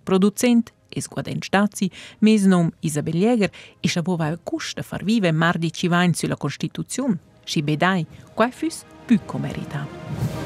Produzent 0.03 0.71
es 0.89 1.07
Guaden 1.07 1.41
Stazi, 1.41 1.91
mes 2.19 2.45
nom 2.45 2.71
Isabel 2.81 3.15
Jäger, 3.15 3.51
e 3.81 3.87
chavo 3.87 4.15
va 4.15 4.37
custa 4.37 4.83
far 4.83 5.03
vive 5.03 5.31
mardi 5.31 5.71
ci 5.73 5.87
vain 5.87 6.13
sulla 6.13 6.37
Constituzion. 6.37 7.17
Si 7.43 7.63
bedai, 7.63 8.05
quai 8.35 8.51
fus 8.51 8.83
più 9.05 9.19
comerita. 9.25 9.79
La 9.79 10.44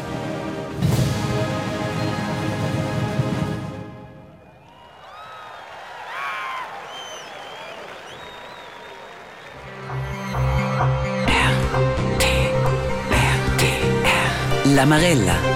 La 14.80 14.86
L'Amarella. 14.86 15.49